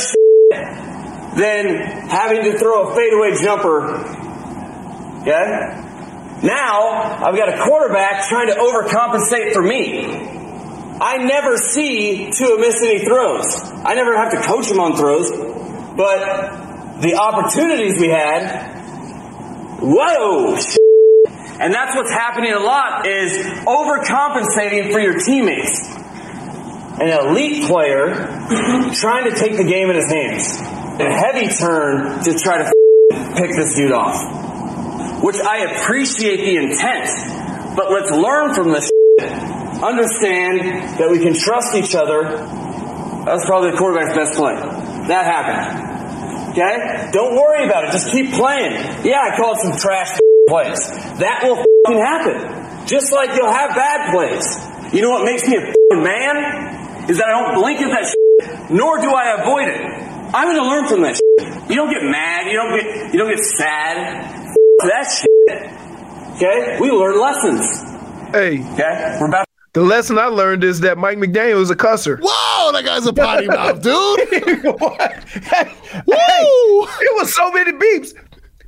[1.36, 3.96] than having to throw a fadeaway jumper,
[5.22, 5.88] okay?
[6.42, 10.31] Now, I've got a quarterback trying to overcompensate for me.
[11.00, 13.56] I never see Tua miss any throws.
[13.84, 15.30] I never have to coach him on throws,
[15.96, 18.76] but the opportunities we had,
[19.80, 20.56] whoa!
[21.58, 23.32] And that's what's happening a lot is
[23.66, 25.88] overcompensating for your teammates.
[27.00, 28.14] An elite player
[28.94, 30.60] trying to take the game in his hands.
[31.00, 32.72] A heavy turn to try to
[33.36, 35.22] pick this dude off.
[35.22, 38.91] Which I appreciate the intent, but let's learn from this.
[39.82, 42.22] Understand that we can trust each other.
[43.26, 44.54] That's probably the quarterback's best play.
[44.54, 46.52] That happened.
[46.52, 47.10] Okay?
[47.12, 47.92] Don't worry about it.
[47.92, 48.72] Just keep playing.
[49.04, 50.18] Yeah, I called some trash
[50.48, 50.86] plays.
[51.18, 52.86] That will fing happen.
[52.86, 54.94] Just like you'll have bad plays.
[54.94, 57.10] You know what makes me a man?
[57.10, 59.80] Is that I don't blink at that shit, nor do I avoid it.
[60.34, 61.70] I'm going to learn from that shit.
[61.70, 62.46] You don't get mad.
[62.46, 63.96] You don't get, you don't get sad.
[64.26, 66.36] F- that shit.
[66.36, 66.78] Okay?
[66.80, 67.82] We learn lessons.
[68.30, 69.18] Hey, okay?
[69.20, 72.18] We're about the lesson I learned is that Mike McDaniel is a cusser.
[72.22, 74.64] Whoa, that guy's a potty mouth, dude.
[76.06, 76.86] Woo!
[77.00, 78.12] It was so many beeps.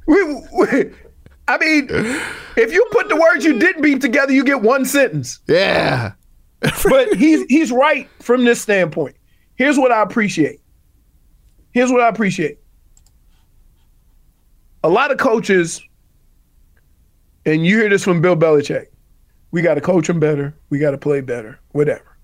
[0.06, 0.24] We,
[0.58, 0.90] we-
[1.46, 1.88] I mean,
[2.56, 5.40] if you put the words you didn't beep together, you get one sentence.
[5.46, 6.12] Yeah.
[6.88, 9.14] but he's he's right from this standpoint.
[9.56, 10.60] Here's what I appreciate.
[11.72, 12.60] Here's what I appreciate.
[14.82, 15.82] A lot of coaches,
[17.44, 18.86] and you hear this from Bill Belichick,
[19.54, 22.16] we got to coach them better, we got to play better, whatever.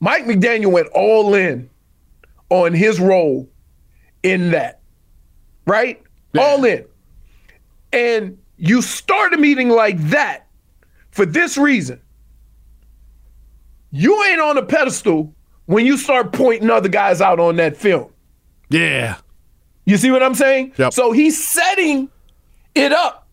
[0.00, 1.70] Mike McDaniel went all in
[2.50, 3.48] on his role
[4.24, 4.80] in that,
[5.68, 6.02] right?
[6.36, 6.84] All in.
[7.92, 10.48] And you start a meeting like that
[11.12, 12.00] for this reason.
[13.92, 15.32] You ain't on a pedestal
[15.66, 18.10] when you start pointing other guys out on that film.
[18.68, 19.18] Yeah.
[19.84, 20.72] You see what I'm saying?
[20.76, 20.92] Yep.
[20.92, 22.10] So he's setting
[22.74, 23.28] it up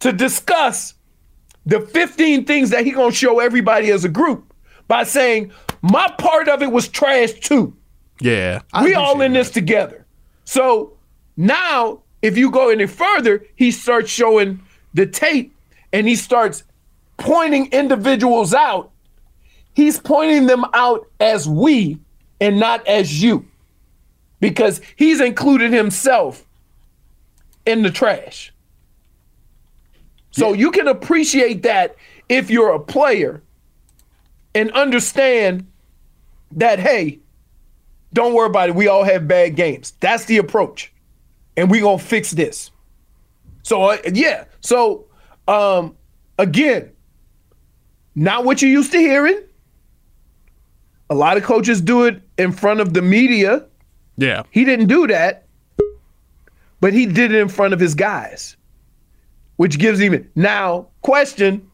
[0.00, 0.92] to discuss
[1.66, 4.52] the 15 things that he gonna show everybody as a group
[4.88, 5.52] by saying
[5.82, 7.76] my part of it was trash too.
[8.20, 8.60] Yeah.
[8.82, 10.06] we all in this together.
[10.44, 10.92] So
[11.36, 14.60] now, if you go any further, he starts showing
[14.94, 15.54] the tape
[15.92, 16.64] and he starts
[17.16, 18.90] pointing individuals out.
[19.74, 21.98] He's pointing them out as we
[22.40, 23.48] and not as you
[24.40, 26.46] because he's included himself
[27.64, 28.52] in the trash.
[30.32, 31.96] So you can appreciate that
[32.28, 33.42] if you're a player
[34.54, 35.66] and understand
[36.52, 37.20] that, hey,
[38.12, 38.74] don't worry about it.
[38.74, 39.92] We all have bad games.
[40.00, 40.92] That's the approach.
[41.56, 42.70] And we're going to fix this.
[43.62, 44.44] So, uh, yeah.
[44.60, 45.06] So,
[45.48, 45.96] um,
[46.38, 46.90] again,
[48.14, 49.40] not what you're used to hearing.
[51.10, 53.66] A lot of coaches do it in front of the media.
[54.16, 54.44] Yeah.
[54.50, 55.46] He didn't do that,
[56.80, 58.56] but he did it in front of his guys.
[59.56, 61.68] Which gives even now question.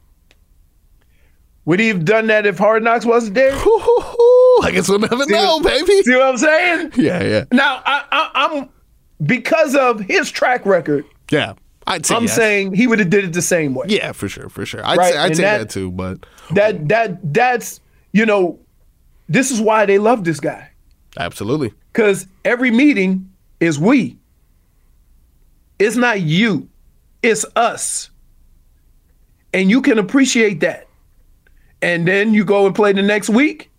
[1.64, 3.52] Would he have done that if Hard Knocks wasn't there?
[3.54, 6.02] I guess we'll never See know, what- baby.
[6.02, 6.92] See what I'm saying?
[6.96, 8.68] Yeah, yeah, Now I, I, I'm
[9.26, 11.04] because of his track record.
[11.30, 11.54] yeah.
[11.86, 12.36] I'd say I'm yes.
[12.36, 13.86] saying he would have did it the same way.
[13.88, 14.84] yeah, for sure, for sure.
[14.84, 17.80] I'd Right, say I'd say that- that, too, but That that that's
[18.12, 18.58] you know,
[19.28, 20.70] this is why they love this guy
[21.18, 21.72] absolutely.
[21.92, 24.18] because every meeting is we.
[25.78, 26.68] It's not you,
[27.22, 28.10] it's us,
[29.52, 30.86] and you can appreciate that.
[31.80, 33.70] And then you go and play the next week.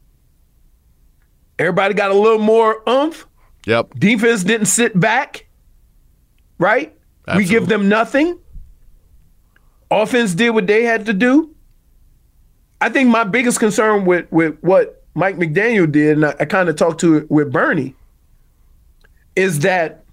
[1.57, 3.27] Everybody got a little more oomph.
[3.65, 3.95] Yep.
[3.95, 5.47] Defense didn't sit back,
[6.57, 6.95] right?
[7.35, 8.39] We give them nothing.
[9.91, 11.53] Offense did what they had to do.
[12.81, 16.69] I think my biggest concern with with what Mike McDaniel did, and I, I kind
[16.69, 17.93] of talked to it with Bernie,
[19.35, 20.05] is that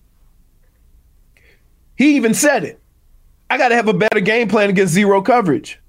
[1.96, 2.80] he even said it.
[3.50, 5.80] I got to have a better game plan against zero coverage.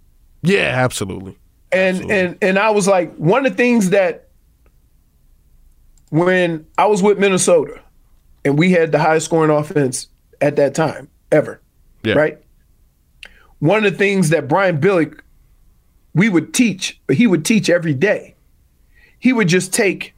[0.43, 1.37] Yeah, absolutely.
[1.71, 4.27] And and and I was like, one of the things that
[6.09, 7.81] when I was with Minnesota
[8.45, 10.07] and we had the highest scoring offense
[10.41, 11.59] at that time ever,
[12.03, 12.13] Yeah.
[12.13, 12.37] right?
[13.59, 15.19] One of the things that Brian Billick
[16.13, 18.35] we would teach, he would teach every day.
[19.19, 20.13] He would just take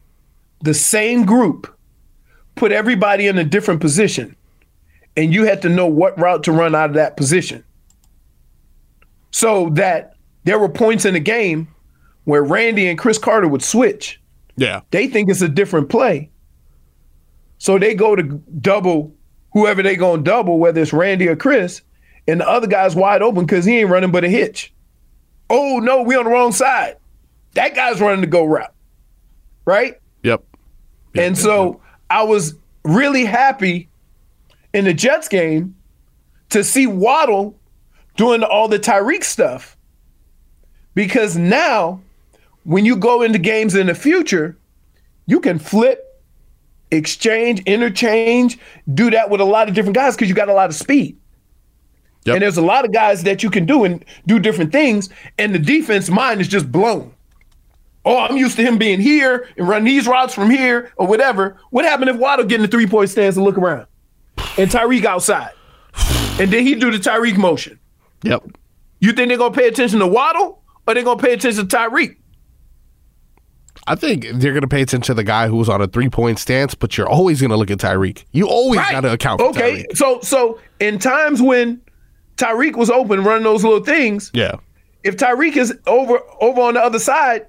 [0.61, 1.75] the same group,
[2.55, 4.35] put everybody in a different position,
[5.19, 7.61] and you had to know what route to run out of that position.
[9.31, 10.13] So that
[10.45, 11.67] there were points in the game
[12.23, 14.21] where Randy and Cris Carter would switch.
[14.55, 14.79] Yeah.
[14.91, 16.31] They think it's a different play.
[17.57, 19.13] So they go to double
[19.51, 21.81] whoever they going to double, whether it's Randy or Cris,
[22.25, 24.73] and the other guy's wide open because he ain't running but a hitch.
[25.49, 26.95] Oh, no, we on the wrong side.
[27.55, 28.73] That guy's running the go route.
[29.65, 29.99] Right?
[30.23, 30.45] Yep.
[31.15, 32.55] and so I was
[32.85, 33.88] really happy
[34.73, 35.75] in the Jets game
[36.49, 37.55] to see Waddle
[38.15, 39.77] doing all the Tyreek stuff.
[40.95, 42.01] Because now,
[42.63, 44.57] when you go into games in the future,
[45.25, 46.21] you can flip,
[46.91, 48.57] exchange, interchange,
[48.93, 51.17] do that with a lot of different guys because you got a lot of speed.
[52.25, 55.55] And there's a lot of guys that you can do and do different things, and
[55.55, 57.13] the defense mind is just blown.
[58.05, 61.57] Oh, I'm used to him being here and run these routes from here or whatever.
[61.69, 63.87] What happened if Waddle get in the three point stance and look around?
[64.59, 65.51] And Tyreek outside.
[66.39, 67.79] And then he do the Tyreek motion.
[68.23, 68.43] Yep.
[68.99, 72.17] You think they're gonna pay attention to Waddle or they're gonna pay attention to Tyreek?
[73.87, 76.37] I think they're going to pay attention to the guy who's on a three point
[76.37, 78.25] stance, but you're always going to look at Tyreek.
[78.33, 78.91] You always Right.
[78.91, 79.83] got to account for Okay.
[79.89, 79.97] Tyreek.
[79.97, 81.81] So so in times when
[82.37, 84.55] Tyreek was open running those little things, Yeah.
[85.03, 87.47] if Tyreek is over over on the other side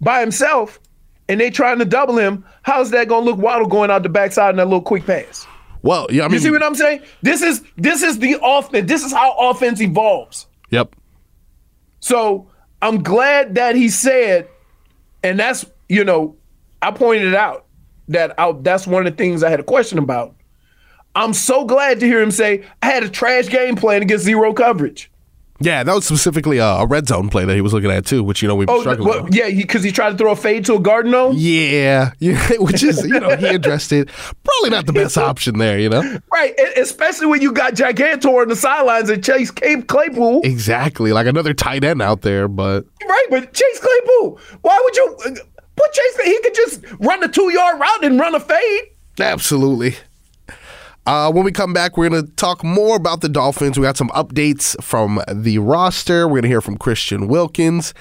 [0.00, 0.80] by himself
[1.28, 4.50] and they trying to double him, how's that gonna look Waddle going out the backside
[4.50, 5.46] in that little quick pass?
[5.82, 7.02] Well, yeah, I mean, you see what I'm saying?
[7.22, 8.88] This is this is the offense.
[8.88, 10.46] This is how offense evolves.
[10.70, 10.94] yep.
[12.00, 12.48] So
[12.80, 14.48] I'm glad that he said,
[15.22, 16.36] and that's you know,
[16.80, 17.66] I pointed out
[18.08, 20.34] that I, that's one of the things I had a question about.
[21.14, 24.52] I'm so glad to hear him say I had a trash game plan against zero
[24.54, 25.11] coverage.
[25.62, 28.22] Yeah, that was specifically a, a red zone play that he was looking at too,
[28.24, 29.34] which you know we've been Oh, struggling well, with.
[29.34, 31.32] yeah, because he, tried to throw a fade to a Gardeno.
[31.36, 34.08] Yeah, yeah, which is you know he addressed it.
[34.44, 36.02] Probably not the best option there, you know.
[36.32, 40.40] Right, e- especially when you got Gigantor on the sidelines and Chase Cape Claypool.
[40.44, 45.16] Exactly, like another tight end out there, but Right, but Chase Claypool, why would you
[45.26, 45.30] uh,
[45.76, 46.20] put Chase?
[46.24, 48.82] He could just run the two yard route and run a fade.
[49.20, 49.94] Absolutely.
[51.04, 53.78] Uh, when we come back, we're going to talk more about the Dolphins.
[53.78, 56.28] We got some updates from the roster.
[56.28, 57.92] We're going to hear from Christian Wilkins.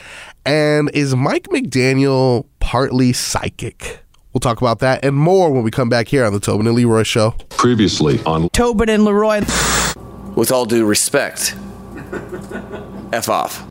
[0.46, 4.00] And is Mike McDaniel partly psychic?
[4.34, 6.76] We'll talk about that and more when we come back here on the Tobin and
[6.76, 7.32] Leroy Show.
[7.50, 9.40] Previously on Tobin and Leroy.
[10.36, 11.56] With all due respect,
[13.12, 13.71] F off.